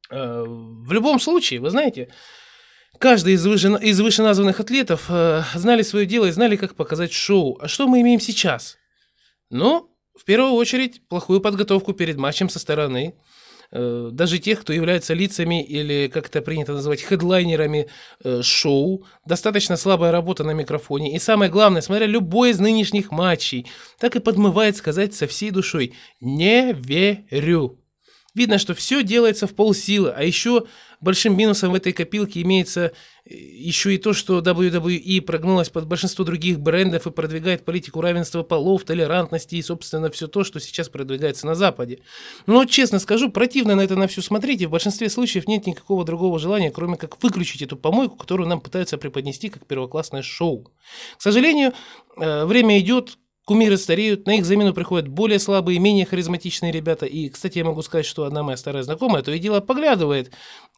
[0.09, 2.09] Э, в любом случае, вы знаете,
[2.99, 7.59] Каждый из, выше, из вышеназванных атлетов э, знали свое дело и знали, как показать шоу.
[7.61, 8.77] А что мы имеем сейчас?
[9.49, 13.15] Ну, в первую очередь, плохую подготовку перед матчем со стороны.
[13.73, 17.89] Э, даже тех, кто является лицами или, как это принято называть, хедлайнерами
[18.23, 19.07] э, шоу.
[19.25, 21.15] Достаточно слабая работа на микрофоне.
[21.15, 23.67] И самое главное, смотря любой из нынешних матчей,
[23.99, 27.80] так и подмывает сказать со всей душой «не верю».
[28.35, 30.67] Видно, что все делается в полсилы, а еще
[31.01, 32.93] большим минусом в этой копилке имеется
[33.25, 38.43] э, еще и то, что WWE прогнулась под большинство других брендов и продвигает политику равенства
[38.43, 42.01] полов, толерантности и, собственно, все то, что сейчас продвигается на Западе.
[42.47, 46.05] Но, честно скажу, противно на это на все смотреть, и в большинстве случаев нет никакого
[46.05, 50.71] другого желания, кроме как выключить эту помойку, которую нам пытаются преподнести как первоклассное шоу.
[51.17, 51.73] К сожалению,
[52.17, 53.19] э, время идет,
[53.51, 57.05] Кумиры стареют, на их замену приходят более слабые, менее харизматичные ребята.
[57.05, 60.31] И, кстати, я могу сказать, что одна моя старая знакомая то и дело поглядывает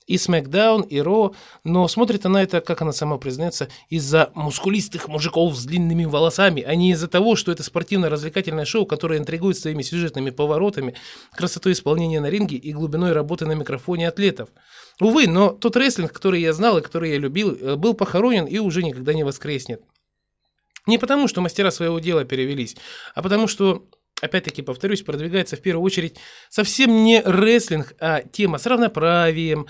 [0.06, 5.54] и SmackDown, и Ро, но смотрит она это, как она сама признается, из-за мускулистых мужиков
[5.54, 10.30] с длинными волосами, а не из-за того, что это спортивно-развлекательное шоу, которое интригует своими сюжетными
[10.30, 10.94] поворотами,
[11.36, 14.48] красотой исполнения на ринге и глубиной работы на микрофоне атлетов.
[14.98, 18.56] Увы, но тот рестлинг, который я знал и который я любил, э, был похоронен и
[18.58, 19.82] уже никогда не воскреснет.
[20.86, 22.76] Не потому, что мастера своего дела перевелись,
[23.14, 23.86] а потому что,
[24.20, 26.18] опять-таки, повторюсь, продвигается в первую очередь
[26.50, 29.68] совсем не рестлинг, а тема с равноправием,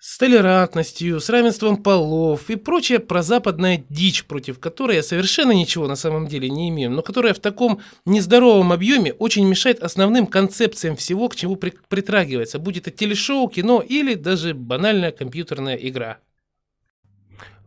[0.00, 5.96] с толерантностью, с равенством полов и прочая прозападная дичь, против которой я совершенно ничего на
[5.96, 11.28] самом деле не имею, но которая в таком нездоровом объеме очень мешает основным концепциям всего,
[11.28, 16.18] к чему притрагивается, будь это телешоу, кино или даже банальная компьютерная игра.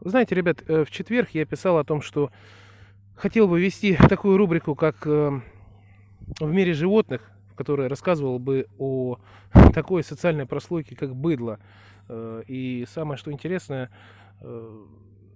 [0.02, 2.32] Знаете, ребят, э, в четверг я писал о том, что
[3.16, 5.42] хотел бы вести такую рубрику, как э,
[6.40, 9.20] «В мире животных», в которой рассказывал бы о
[9.74, 11.60] такой социальной прослойке, как быдло.
[12.10, 13.90] Э, и самое, что интересное,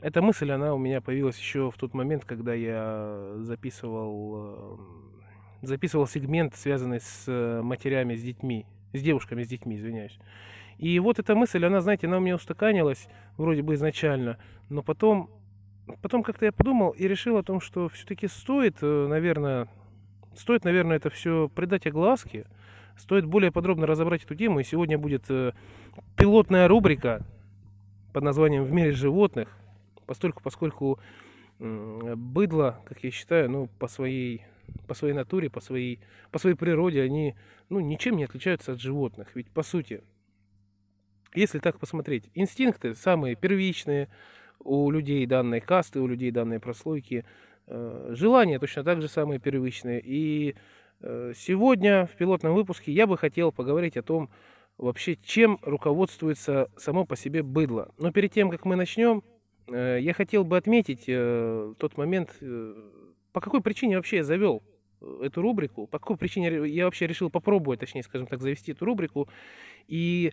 [0.05, 4.77] эта мысль, она у меня появилась еще в тот момент, когда я записывал,
[5.63, 10.19] э, записывал сегмент, связанный с э, матерями, с детьми, с девушками, с детьми, извиняюсь.
[10.77, 13.07] И вот эта мысль, она, знаете, она у меня устаканилась
[13.37, 14.37] вроде бы изначально,
[14.69, 15.29] но потом,
[16.01, 19.67] потом как-то я подумал и решил о том, что все-таки стоит, э, наверное,
[20.35, 22.45] стоит, наверное, это все придать огласке,
[22.97, 25.25] стоит более подробно разобрать эту тему, и сегодня будет
[26.17, 27.25] пилотная рубрика
[28.13, 29.49] под названием «В мире животных»,
[30.05, 30.99] постольку, поскольку
[31.59, 34.43] быдло, как я считаю, ну, по своей,
[34.87, 35.99] по своей натуре, по своей,
[36.31, 37.35] по своей природе, они
[37.69, 39.29] ну, ничем не отличаются от животных.
[39.35, 40.03] Ведь, по сути,
[41.35, 44.09] если так посмотреть, инстинкты самые первичные
[44.59, 47.25] у людей данной касты, у людей данной прослойки,
[47.67, 50.01] э, желания точно так же самые первичные.
[50.03, 50.55] И
[51.01, 54.29] э, сегодня в пилотном выпуске я бы хотел поговорить о том,
[54.77, 57.93] вообще, чем руководствуется само по себе быдло.
[57.97, 59.23] Но перед тем, как мы начнем,
[59.67, 62.37] Э, я хотел бы отметить тот момент,
[63.31, 64.63] по какой причине вообще я завел
[65.21, 69.27] эту рубрику, по какой причине я вообще решил попробовать, точнее, скажем так, завести эту рубрику,
[69.87, 70.31] и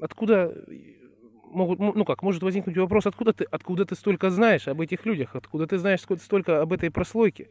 [0.00, 0.54] откуда
[1.44, 5.36] могут, ну как, может возникнуть вопрос, откуда ты, откуда ты столько знаешь об этих людях,
[5.36, 7.48] откуда ты знаешь столько об этой прослойке.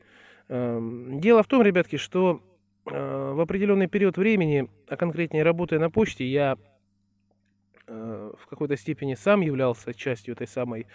[0.50, 2.42] Эм, дело в том, ребятки, что
[2.86, 6.58] в определенный период времени, а конкретнее работая на почте, я
[7.86, 10.88] Э, в какой-то степени сам являлся частью этой самой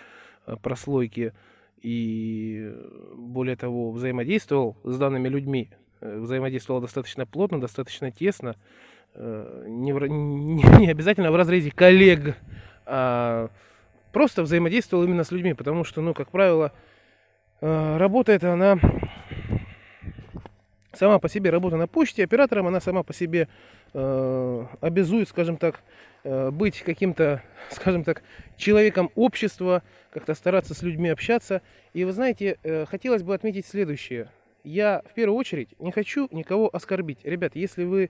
[0.46, 1.34] э, прослойки
[1.82, 2.74] и
[3.14, 5.70] более того взаимодействовал с данными людьми,
[6.00, 8.56] э, взаимодействовал достаточно плотно, достаточно тесно,
[9.18, 12.36] не, в, не, обязательно в разрезе коллег,
[12.86, 13.50] а
[14.12, 16.72] просто взаимодействовал именно с людьми, потому что, ну, как правило,
[17.60, 18.78] работа эта, она
[20.98, 23.48] сама по себе работа на почте оператором, она сама по себе
[23.94, 25.82] э, обязует, скажем так,
[26.24, 28.22] э, быть каким-то, скажем так,
[28.56, 31.62] человеком общества, как-то стараться с людьми общаться.
[31.94, 34.30] И вы знаете, э, хотелось бы отметить следующее.
[34.64, 37.20] Я в первую очередь не хочу никого оскорбить.
[37.24, 38.08] Ребят, если вы э,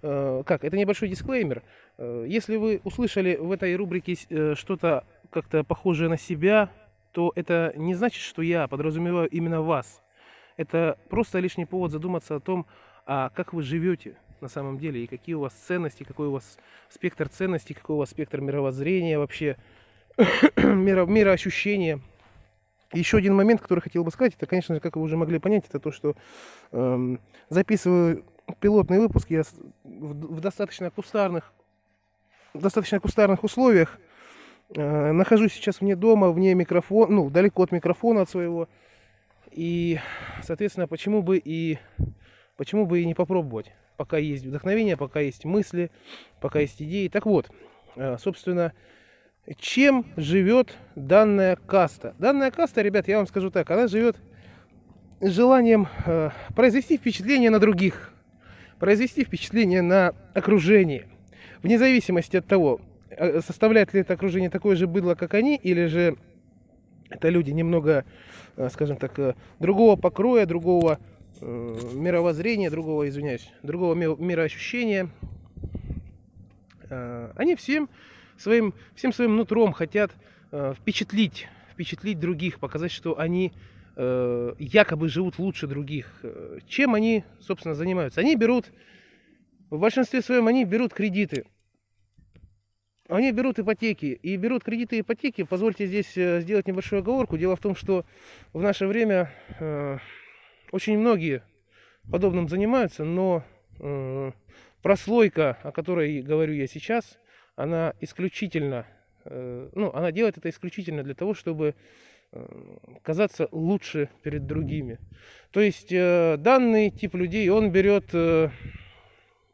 [0.00, 1.62] как, это небольшой дисклеймер.
[1.98, 6.70] Э, если вы услышали в этой рубрике э, что-то как-то похожее на себя,
[7.12, 10.02] то это не значит, что я подразумеваю именно вас
[10.56, 12.66] это просто лишний повод задуматься о том,
[13.06, 16.58] а как вы живете на самом деле, и какие у вас ценности, какой у вас
[16.88, 19.56] спектр ценностей, какой у вас спектр мировоззрения вообще,
[20.56, 22.00] миро, мироощущения.
[22.92, 25.64] Еще один момент, который хотел бы сказать, это, конечно же, как вы уже могли понять,
[25.68, 26.14] это то, что
[26.72, 28.24] эм, записываю
[28.60, 29.42] пилотный выпуск я
[29.84, 31.52] в, достаточно кустарных,
[32.54, 33.98] достаточно кустарных условиях.
[34.74, 38.68] Э, нахожусь сейчас вне дома, вне микрофона, ну, далеко от микрофона от своего.
[39.52, 39.98] И,
[40.42, 41.78] соответственно, почему бы и,
[42.56, 43.72] почему бы и не попробовать?
[43.96, 45.90] Пока есть вдохновение, пока есть мысли,
[46.40, 47.08] пока есть идеи.
[47.08, 47.50] Так вот,
[47.96, 48.72] э, собственно,
[49.58, 52.14] чем живет данная каста?
[52.18, 54.16] Данная каста, ребят, я вам скажу так, она живет
[55.20, 58.12] желанием э, произвести впечатление на других,
[58.78, 61.06] произвести впечатление на окружение.
[61.62, 65.86] Вне зависимости от того, э, составляет ли это окружение такое же быдло, как они, или
[65.86, 66.16] же
[67.08, 68.04] это люди немного
[68.56, 70.98] Э, скажем так, э, другого покроя, другого
[71.38, 75.10] мировоззрения, другого, извиняюсь, другого мироощущения.
[76.88, 77.90] Они всем
[78.38, 80.12] своим, всем своим нутром хотят
[80.50, 83.52] впечатлить, впечатлить других, показать, что они
[83.96, 86.22] якобы живут лучше других.
[86.68, 88.20] Чем они, собственно, занимаются?
[88.20, 88.66] Они берут,
[89.70, 91.46] в большинстве своем, они берут кредиты–
[93.08, 95.44] они берут ипотеки и берут кредиты и ипотеки.
[95.44, 97.38] Позвольте здесь э, сделать небольшую оговорку.
[97.38, 98.04] Дело в том, что
[98.52, 99.30] в наше время
[99.60, 99.98] э,
[100.72, 101.42] очень многие
[102.10, 103.44] подобным занимаются, но
[103.78, 104.32] э,
[104.82, 107.18] прослойка, о которой говорю я сейчас,
[107.54, 108.86] она исключительно,
[109.24, 111.74] э, ну, она делает это исключительно для того, чтобы э,
[113.02, 114.98] казаться лучше перед другими.
[115.50, 118.50] То есть э, данный тип людей, он берет э,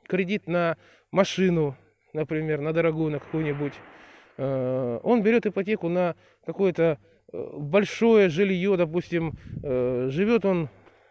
[0.07, 0.77] кредит на
[1.11, 1.77] машину,
[2.13, 3.75] например, на дорогую, на какую-нибудь,
[4.37, 6.99] э, он берет ипотеку на какое-то
[7.33, 10.69] э, большое жилье, допустим, э, живет он,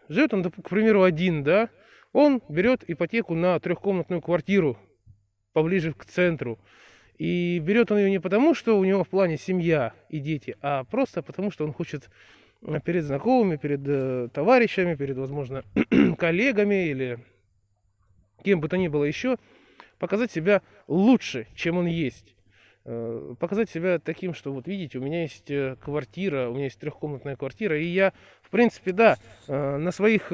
[0.09, 1.69] живет он, к примеру, один, да,
[2.13, 4.77] он берет ипотеку на трехкомнатную квартиру
[5.53, 6.59] поближе к центру.
[7.21, 10.83] И берет он ее не потому, что у него в плане семья и дети, а
[10.85, 12.09] просто потому, что он хочет
[12.83, 15.63] перед знакомыми, перед товарищами, перед, возможно,
[16.17, 17.19] коллегами или
[18.43, 19.37] кем бы то ни было еще–
[20.01, 22.35] показать себя лучше, чем он есть.
[22.85, 26.79] Э, показать себя таким, что вот видите, у меня есть э, квартира, у меня есть
[26.79, 28.11] трехкомнатная квартира, и я,
[28.41, 29.17] в принципе, да,
[29.47, 30.31] э, на своих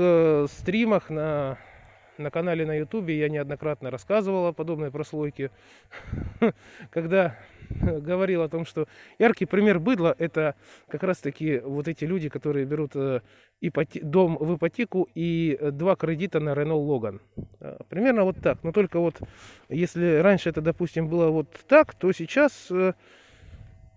[0.49, 1.59] стримах, на,
[2.17, 5.51] на канале на ютубе я неоднократно рассказывал о подобной прослойке,
[6.89, 7.37] когда
[7.69, 8.87] говорил о том, что
[9.19, 10.55] яркий пример быдла– это
[10.89, 13.21] как раз-таки вот эти люди, которые берут э,
[13.61, 17.21] ипоте- дом в ипотеку и э, два кредита на Renault Logan.
[17.59, 18.63] Э, Примерно вот так.
[18.63, 19.19] Но только вот
[19.69, 22.93] если раньше это, допустим, было вот так, то сейчас, э,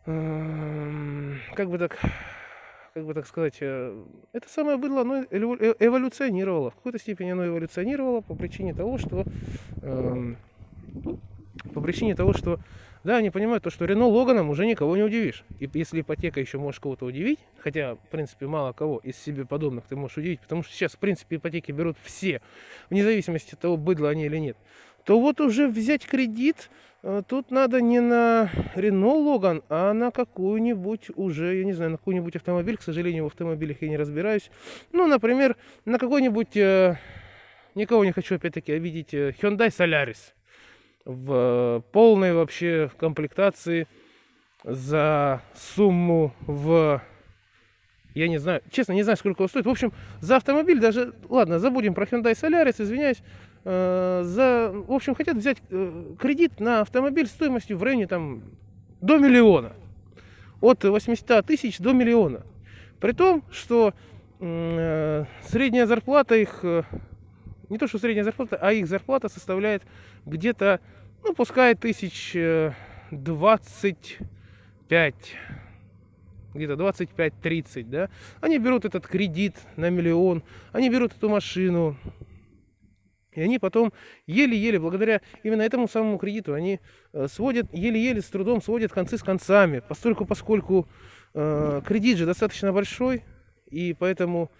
[0.07, 1.99] эм, как бы так,
[2.95, 6.71] как бы так сказать, э, это самое быдло, оно э- эволюционировало.
[6.71, 9.25] В какой-то степени оно эволюционировало по причине того, что
[9.83, 10.37] эм,
[11.75, 12.59] по причине того, что
[13.03, 15.45] да, они понимают то, что Рено Логаном уже никого не удивишь.
[15.59, 19.85] И если ипотека еще можешь кого-то удивить, хотя, в принципе, мало кого из себе подобных
[19.87, 22.43] ты можешь удивить, потому что сейчас, в принципе, ипотеки берут все,
[22.91, 24.57] вне зависимости от того, быдло они или нет,
[25.05, 26.90] то вот уже взять кредит, э,
[27.29, 32.37] тут надо не на Рено Логан, а на какую-нибудь уже, я не знаю, на какой-нибудь
[32.37, 34.51] автомобиль, к сожалению, в автомобилях я не разбираюсь.
[34.93, 36.99] Ну, например, на какой-нибудь, э,
[37.75, 40.35] никого не хочу опять-таки обидеть, э, Hyundai Solaris
[41.05, 43.87] в э, полной вообще комплектации
[44.65, 47.03] за сумму в...
[48.15, 49.67] Я не знаю, честно, не знаю, сколько он стоит.
[49.67, 51.15] В общем, за автомобиль даже...
[51.29, 53.23] Ладно, забудем про Hyundai Solaris, извиняюсь.
[53.65, 54.71] Э, за...
[54.73, 58.43] В общем, хотят взять э, кредит на автомобиль стоимостью в районе там
[59.01, 59.73] до миллиона.
[60.61, 62.43] От 800 тысяч до миллиона.
[63.01, 63.95] При том, что
[64.41, 66.65] э, средняя зарплата их...
[67.69, 69.83] не то, что средняя зарплата, а их зарплата составляет
[70.27, 70.81] где-то,
[71.23, 72.73] ну, пускай тысяч э,
[73.11, 75.15] 25,
[76.55, 78.09] где-то 25-30, да,
[78.41, 80.43] они берут этот кредит на миллион,
[80.73, 81.97] они берут эту машину,
[83.33, 83.93] и они потом
[84.27, 86.81] еле-еле, благодаря именно этому самому кредиту, они
[87.13, 90.89] э, сводят, еле-еле с трудом сводят концы с концами, постольку, поскольку
[91.35, 93.25] э, кредит же достаточно большой,
[93.67, 94.51] и поэтому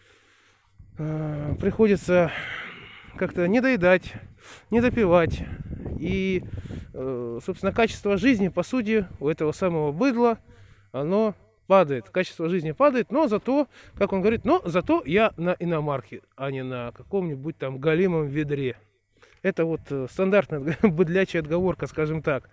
[0.99, 2.31] э, приходится
[3.17, 4.15] как-то не доедать,
[4.71, 5.43] не допивать.
[5.99, 6.45] И,
[6.95, 10.39] э, собственно, качество жизни, по сути, у этого самого быдла,
[10.93, 11.35] оно
[11.71, 12.11] падает.
[12.11, 16.65] Качество жизни падает, но зато, как он говорит, но зато я на иномарке, а не
[16.65, 18.77] на каком-нибудь там галимом ведре.
[19.43, 22.51] Это вот э, стандартная быдлячая отговорка, скажем так.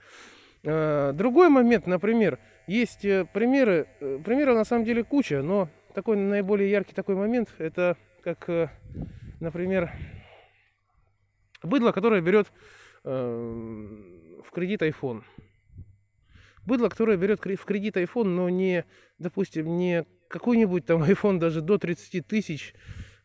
[0.63, 2.37] Э, Другой момент, например,
[2.67, 7.49] есть э, примеры, э, примеров на самом деле куча, но такой наиболее яркий такой момент,
[7.57, 8.47] это как,
[9.39, 9.93] например,
[11.63, 12.51] быдло, которое берет
[13.03, 15.23] в кредит iPhone.
[16.67, 18.83] Быдло, которое берет в кредит iPhone, но не,
[19.19, 22.73] допустим, не какой-нибудь там iPhone даже до 30 тысяч.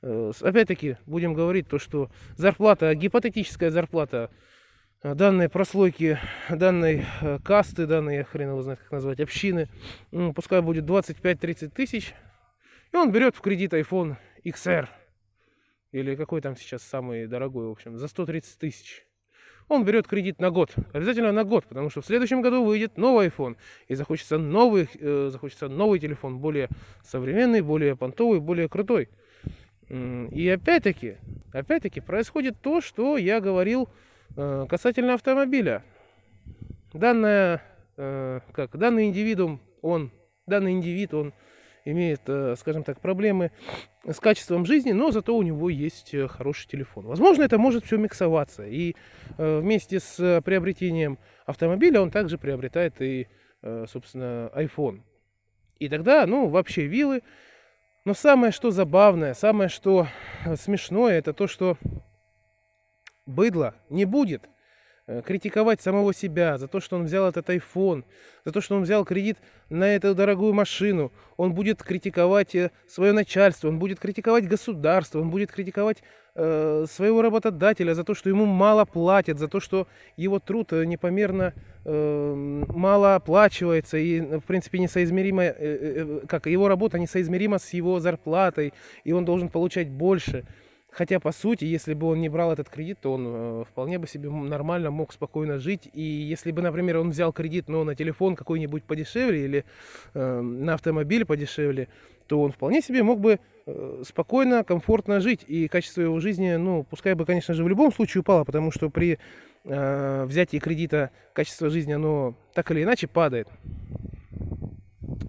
[0.02, 4.30] Э, Опять-таки, будем говорить то, что зарплата, гипотетическая зарплата
[5.02, 6.18] э, данной прослойки,
[6.50, 9.68] данной э, касты, данной, хрен его знает, как назвать, общины,
[10.10, 12.14] м, пускай будет 25-30 тысяч,
[12.92, 14.88] и он берет в кредит iPhone XR,
[15.92, 19.06] или какой там сейчас самый дорогой, в общем, за 130 тысяч.
[19.72, 23.28] Он берет кредит на год, обязательно на год, потому что в следующем году выйдет новый
[23.28, 23.56] iPhone,
[23.88, 26.68] и захочется новый, э, захочется новый телефон, более
[27.02, 29.08] современный, более понтовый, более крутой.
[29.88, 31.16] И опять-таки,
[31.54, 33.88] опять-таки происходит то, что я говорил
[34.36, 35.82] э, касательно автомобиля.
[36.92, 37.62] Данная,
[37.96, 40.10] э, как, данный индивидуум, он,
[40.46, 41.32] данный индивид, он
[41.84, 43.50] имеет, э, скажем так, проблемы
[44.04, 47.06] с качеством жизни, но зато у него есть э, хороший телефон.
[47.06, 48.66] Возможно, это может все миксоваться.
[48.66, 48.94] И
[49.38, 53.26] э, вместе с приобретением автомобиля он также приобретает и,
[53.86, 55.02] собственно, iPhone.
[55.78, 57.22] И тогда, ну, вообще вилы.
[58.04, 60.08] Но самое, что забавное, самое, что
[60.56, 61.76] смешное, это то, что
[63.26, 64.48] быдло не будет
[65.24, 68.04] критиковать самого себя за то, что он взял этот iPhone,
[68.44, 69.38] за то, что он взял кредит
[69.68, 71.12] на эту дорогую машину.
[71.36, 72.54] Он будет критиковать
[72.86, 76.02] свое начальство, он будет критиковать государство, он будет критиковать
[76.34, 79.86] э, своего работодателя за то, что ему мало платят, за то, что
[80.16, 82.34] его труд э, непомерно э,
[82.68, 87.72] мало оплачивается и, э, в принципе, несоизмеримо, э, э, э, как его работа несоизмерима с
[87.72, 88.72] его зарплатой,
[89.04, 90.44] и он должен получать больше.
[90.92, 94.06] Хотя, по сути, если бы он не брал этот кредит, то он э, вполне бы
[94.06, 95.88] себе нормально мог спокойно жить.
[95.94, 99.64] И если бы, например, он взял кредит, но на телефон какой-нибудь подешевле или
[100.12, 101.88] э, на автомобиль подешевле,
[102.26, 105.44] то он вполне себе мог бы э, спокойно, комфортно жить.
[105.46, 108.90] И качество его жизни, ну, пускай бы, конечно же, в любом случае упало, потому что
[108.90, 109.18] при
[109.64, 113.48] э, взятии кредита качество жизни, оно так или иначе падает.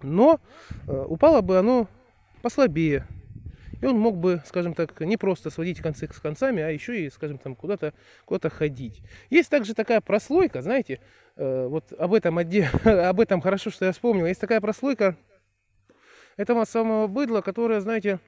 [0.01, 0.41] Но
[0.87, 1.87] э, упало бы оно
[2.41, 3.07] послабее.
[3.83, 7.09] И он мог бы, скажем так, не просто сводить концы с концами, а еще и,
[7.09, 9.01] скажем, там куда-то куда ходить.
[9.29, 11.01] Есть также такая прослойка, знаете,
[11.35, 12.69] э, вот об этом, отде-
[13.09, 14.25] об этом хорошо, что я вспомнил.
[14.25, 15.17] Есть такая прослойка
[16.37, 18.21] этого самого быдла, которое, знаете,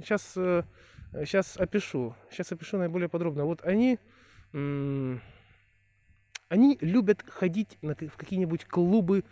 [0.00, 2.16] сейчас, сейчас опишу.
[2.32, 3.44] Сейчас опишу наиболее подробно.
[3.44, 4.00] Вот они,
[4.52, 5.20] они
[6.80, 9.22] любят ходить на, в какие-нибудь клубы,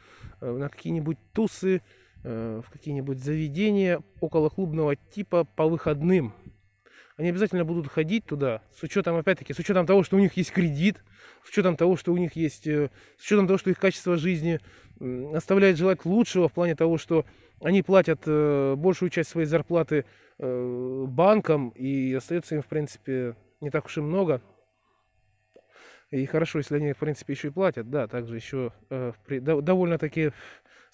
[0.40, 1.80] э, на какие-нибудь тусы, э,
[2.23, 6.35] в какие-нибудь заведения около клубного типа по выходным.
[7.16, 10.53] Они обязательно будут ходить туда, с учетом, опять-таки, с учетом того, что у них есть
[10.53, 11.05] кредит,
[11.45, 14.61] с учетом того, что у них есть, э, с учетом того, что их качество жизни
[15.35, 17.25] оставляет желать лучшего в плане того, что
[17.62, 20.05] они платят большую часть своей зарплаты
[20.39, 24.43] банкам, и остается им, в принципе, не так уж и много.
[26.11, 30.33] И хорошо, если они, в принципе, еще и платят, да, также еще э, довольно-таки,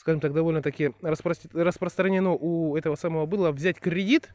[0.06, 4.32] скажем так, довольно-таки распро, распространено у этого самого было взять кредит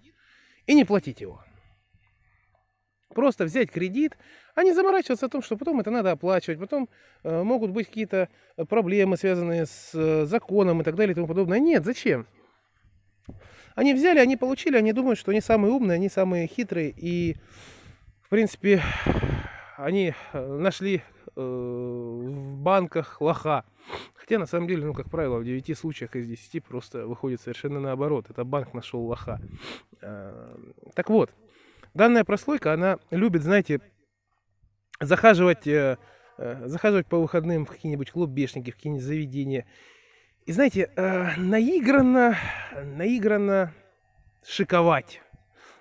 [0.67, 1.41] и не платить его.
[3.15, 4.17] Просто взять кредит,
[4.53, 6.89] а не заморачиваться о том, что потом это надо оплачивать, потом
[7.24, 8.28] э, могут быть какие-то
[8.67, 11.59] проблемы, связанные с э, законом и так далее и тому подобное.
[11.59, 12.28] Нет, зачем?
[13.74, 17.38] Они взяли, они получили, они думают, что они самые умные, они самые хитрые и,
[18.24, 18.82] в принципе,
[19.78, 23.63] они э, нашли э, в банках лоха.
[24.22, 27.80] Хотя на самом деле, ну, как правило, в 9 случаях из 10 просто выходит совершенно
[27.80, 28.30] наоборот.
[28.30, 29.41] Это банк нашел лоха.
[29.99, 30.55] Э,
[30.93, 31.32] так вот,
[31.95, 33.82] данная прослойка, она любит, знаете,
[34.99, 35.97] захаживать, э,
[36.38, 39.65] э, захаживать по выходным в какие-нибудь клубешники, в какие-нибудь заведения.
[40.45, 42.38] И знаете, э, наигранно,
[42.84, 43.74] наигранно
[44.45, 45.19] шиковать.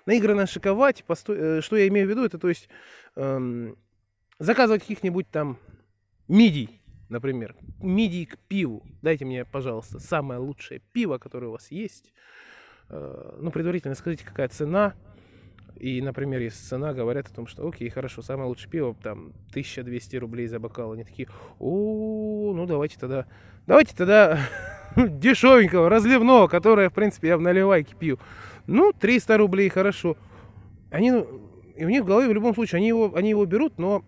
[0.07, 2.69] Наигранно шиковать, что я имею в виду, это то есть
[3.15, 3.77] эм,
[4.39, 5.59] заказывать каких-нибудь там
[6.27, 6.80] мидий,
[7.11, 8.83] например, мидий к пиву.
[9.01, 12.13] Дайте мне, пожалуйста, самое лучшее пиво, которое у вас есть.
[12.89, 14.93] Э, ну, предварительно скажите, какая цена.
[15.75, 20.15] И, например, если цена, говорят о том, что окей, хорошо, самое лучшее пиво, там, 1200
[20.15, 20.93] рублей за бокал.
[20.93, 21.27] Они такие,
[21.59, 23.25] о, ну давайте тогда,
[23.67, 24.39] давайте тогда
[24.95, 28.19] дешевенького, разливного, которое, в принципе, я в наливайке пью.
[28.67, 30.17] Ну, 300 рублей, хорошо.
[30.91, 31.09] Они,
[31.75, 34.05] и у них в голове в любом случае, они его, они его берут, но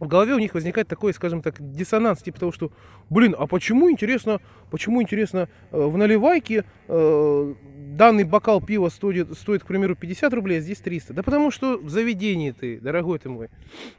[0.00, 2.72] в голове у них возникает такой, скажем так, диссонанс, типа того, что,
[3.10, 4.40] блин, а почему, интересно,
[4.70, 7.54] почему, интересно, э, в наливайке э,
[7.96, 11.12] данный бокал пива стоит, стоит, к примеру, 50 рублей, а здесь 300?
[11.12, 13.50] Да потому что в заведении ты, дорогой ты мой.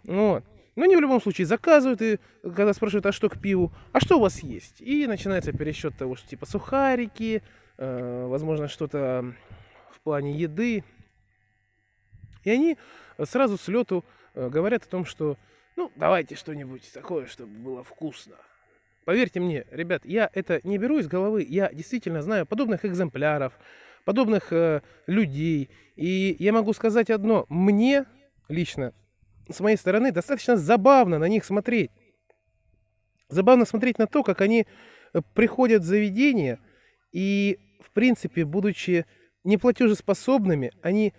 [0.03, 0.43] Вот.
[0.75, 4.17] Но они в любом случае заказывают, и когда спрашивают, а что к пиву, а что
[4.17, 4.81] у вас есть?
[4.81, 7.43] И начинается пересчет того, что типа сухарики,
[7.77, 9.35] э, возможно, что-то
[9.91, 10.83] в плане еды.
[12.43, 12.77] И они
[13.23, 15.37] сразу с лету э, говорят о том, что
[15.81, 18.35] ну, давайте что-нибудь такое, чтобы было вкусно.
[19.03, 21.43] Поверьте мне, ребят, я это не беру из головы.
[21.49, 23.53] Я действительно знаю подобных экземпляров,
[24.05, 25.71] подобных э, людей.
[25.95, 27.47] И я могу сказать одно.
[27.49, 28.05] Мне
[28.47, 28.93] лично,
[29.49, 31.89] с моей стороны, достаточно забавно на них смотреть.
[33.27, 34.67] Забавно смотреть на то, как они
[35.13, 36.59] э, приходят в заведение
[37.11, 39.07] и, в принципе, будучи
[39.43, 41.15] неплатежеспособными, они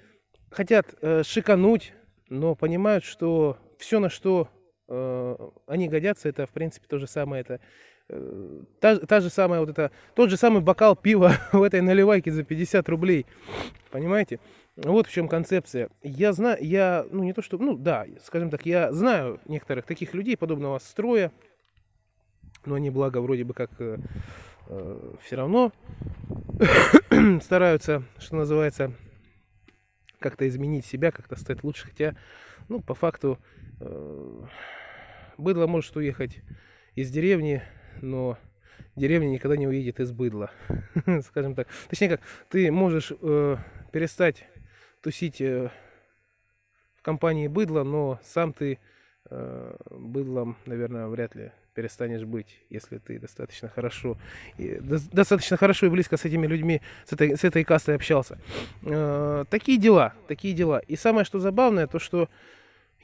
[0.52, 1.94] хотят э, шикануть,
[2.28, 4.48] но понимают, что все, на что
[4.88, 7.60] э, они годятся, это, в принципе, то же самое, это
[8.08, 12.30] э, та, та же самая вот это, тот же самый бокал пива в этой наливайке
[12.30, 13.26] за 50 рублей.
[13.90, 14.38] Понимаете?
[14.76, 15.90] Вот в чем концепция.
[16.02, 20.14] Я знаю, я, ну не то что, ну да, скажем так, я знаю некоторых таких
[20.14, 21.30] людей подобного строя,
[22.64, 23.98] но они, благо, вроде бы как э,
[24.68, 25.72] э, все равно
[27.42, 28.92] стараются, что называется,
[30.20, 32.16] как-то изменить себя, как-то стать лучше, хотя,
[32.68, 33.38] ну, по факту,
[35.38, 36.40] быдло может уехать
[36.94, 37.62] из деревни,
[38.00, 38.38] но
[38.96, 40.50] деревня никогда не уедет из быдла,
[41.26, 41.68] скажем так.
[41.88, 43.56] Точнее как, ты можешь э,
[43.92, 44.46] перестать
[45.02, 45.70] тусить э,
[46.96, 48.78] в компании быдла, но сам ты
[49.30, 54.18] э, быдлом, наверное, вряд ли перестанешь быть, если ты достаточно хорошо,
[54.58, 58.38] и, до, достаточно хорошо и близко с этими людьми, с этой, с этой кастой общался.
[58.82, 60.78] Э, такие дела, такие дела.
[60.80, 62.28] И самое, что забавное, то, что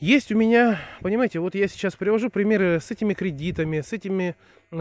[0.00, 4.36] есть у меня, понимаете, вот я сейчас привожу примеры с этими кредитами, с этими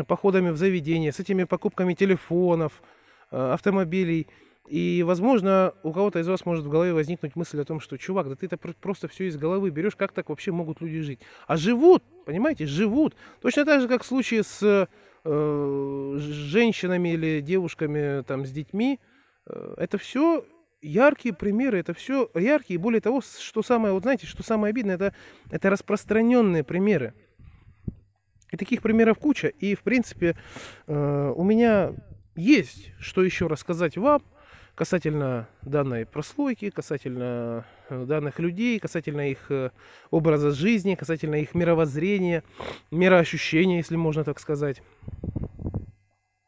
[0.08, 2.84] походами в заведение, с этими покупками телефонов,
[3.32, 4.28] э, автомобилей.
[4.68, 8.28] И, возможно, у кого-то из вас может в голове возникнуть мысль о том, что, чувак,
[8.28, 11.20] да ты это просто все из головы берешь, как так вообще могут люди жить?
[11.48, 13.16] А живут, понимаете, живут.
[13.42, 14.88] Точно так же, как в случае с
[15.24, 19.00] э, женщинами или девушками, там, с детьми.
[19.46, 20.46] Э, это все
[20.82, 22.80] яркие примеры, это все яркие.
[22.80, 25.14] Более того, что самое, вот знаете, что самое обидное, это,
[25.52, 27.14] это распространенные примеры.
[28.52, 29.48] И таких примеров куча.
[29.48, 30.38] И, в принципе,
[30.88, 31.94] э, у меня
[32.36, 34.22] есть что еще рассказать вам
[34.78, 39.72] касательно данной прослойки, касательно э, данных людей, касательно их э,
[40.12, 42.44] образа жизни, касательно их мировоззрения,
[42.92, 44.84] мироощущения, если можно так сказать.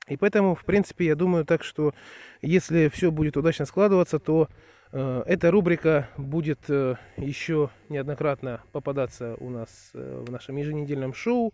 [0.09, 1.93] И поэтому, в принципе, я думаю так, что
[2.41, 4.49] если все будет удачно складываться, то
[4.91, 11.53] Э, Эта рубрика будет э, еще неоднократно попадаться у нас э, в нашем еженедельном шоу.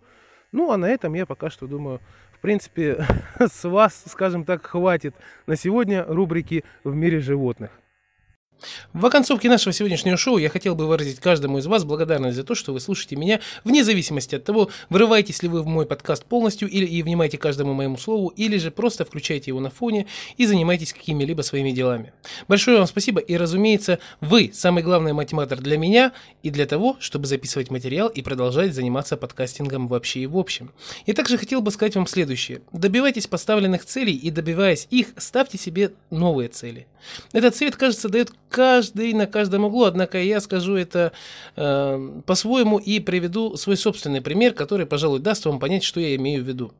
[0.51, 1.99] Ну, а на этом я пока что думаю,
[2.31, 3.05] в принципе,
[3.39, 5.15] с вас, скажем так, хватит
[5.47, 7.71] на сегодня рубрики «В мире животных».
[8.93, 12.55] В оконцовке нашего сегодняшнего шоу я хотел бы выразить каждому из вас благодарность за то,
[12.55, 16.69] что вы слушаете меня, вне зависимости от того, вырываетесь ли вы в мой подкаст полностью
[16.69, 20.07] или и внимаете каждому моему слову, или же просто включаете его на фоне
[20.37, 22.13] и занимаетесь какими-либо своими делами.
[22.47, 26.13] Большое вам спасибо и, разумеется, вы самый главный мотиватор для меня
[26.43, 30.71] и для того, чтобы записывать материал и продолжать заниматься подкастингом вообще и в общем.
[31.05, 32.61] И также хотел бы сказать вам следующее.
[32.71, 36.87] Добивайтесь поставленных целей и добиваясь их, ставьте себе новые цели.
[37.33, 41.11] Этот совет, кажется, дает каждый на каждом углу, однако я скажу это
[41.55, 46.43] э, по-своему и приведу свой собственный пример, который, пожалуй, даст вам понять, что я имею
[46.43, 46.71] в виду.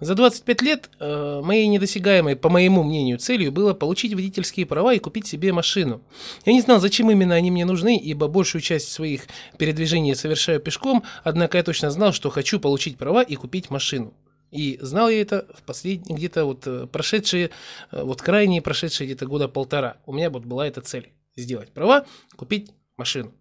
[0.00, 4.98] За 25 лет э, моей недосягаемой, по моему мнению, целью было получить водительские права и
[4.98, 6.00] купить себе машину.
[6.46, 9.26] Я не знал, зачем именно они мне нужны, ибо большую часть своих
[9.58, 14.14] передвижений совершаю пешком, однако я точно знал, что хочу получить права и купить машину.
[14.50, 17.50] И знал я это в последние, где-то вот э, прошедшие,
[17.92, 19.98] э, вот крайние прошедшие где-то года полтора.
[20.06, 21.12] У меня вот была эта цель.
[21.36, 22.06] Сделать права,
[22.36, 23.32] купить машину.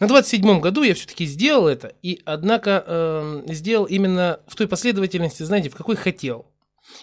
[0.00, 5.42] На 27-м году я все-таки сделал это, и однако э, сделал именно в той последовательности,
[5.42, 6.46] знаете, в какой хотел.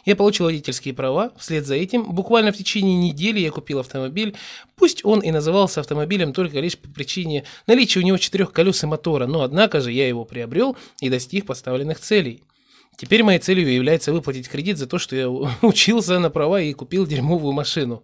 [0.06, 4.36] Я получил водительские права, вслед за этим буквально в течение недели я купил автомобиль,
[4.76, 8.88] пусть он и назывался автомобилем только лишь по причине наличия у него четырех колес и
[8.88, 12.44] мотора, но однако же я его приобрел и достиг поставленных целей.
[12.98, 15.30] Теперь моей целью является выплатить кредит за то, что я
[15.62, 18.04] учился на права и купил дерьмовую машину.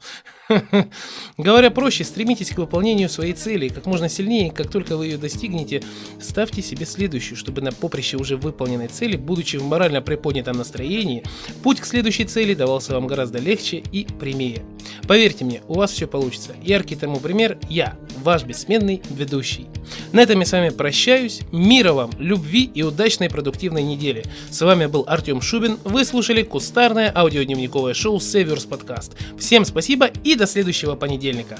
[1.38, 5.84] Говоря проще, стремитесь к выполнению своей цели как можно сильнее, как только вы ее достигнете,
[6.20, 11.24] ставьте себе следующую, чтобы на поприще уже выполненной цели, будучи в морально приподнятом настроении,
[11.64, 14.64] путь к следующей цели давался вам гораздо легче и прямее.
[15.08, 16.56] Поверьте мне, у вас все получится.
[16.64, 19.68] Яркий тому пример– я, ваш бессменный ведущий.
[20.12, 21.42] На этом я с вами прощаюсь.
[21.52, 24.24] Мира вам, любви и удачной продуктивной недели.
[24.50, 25.78] С вами был Артем Шубин.
[25.84, 29.16] Вы слушали кустарное аудиодневниковое шоу Северс Подкаст.
[29.38, 31.60] Всем спасибо и до следующего понедельника.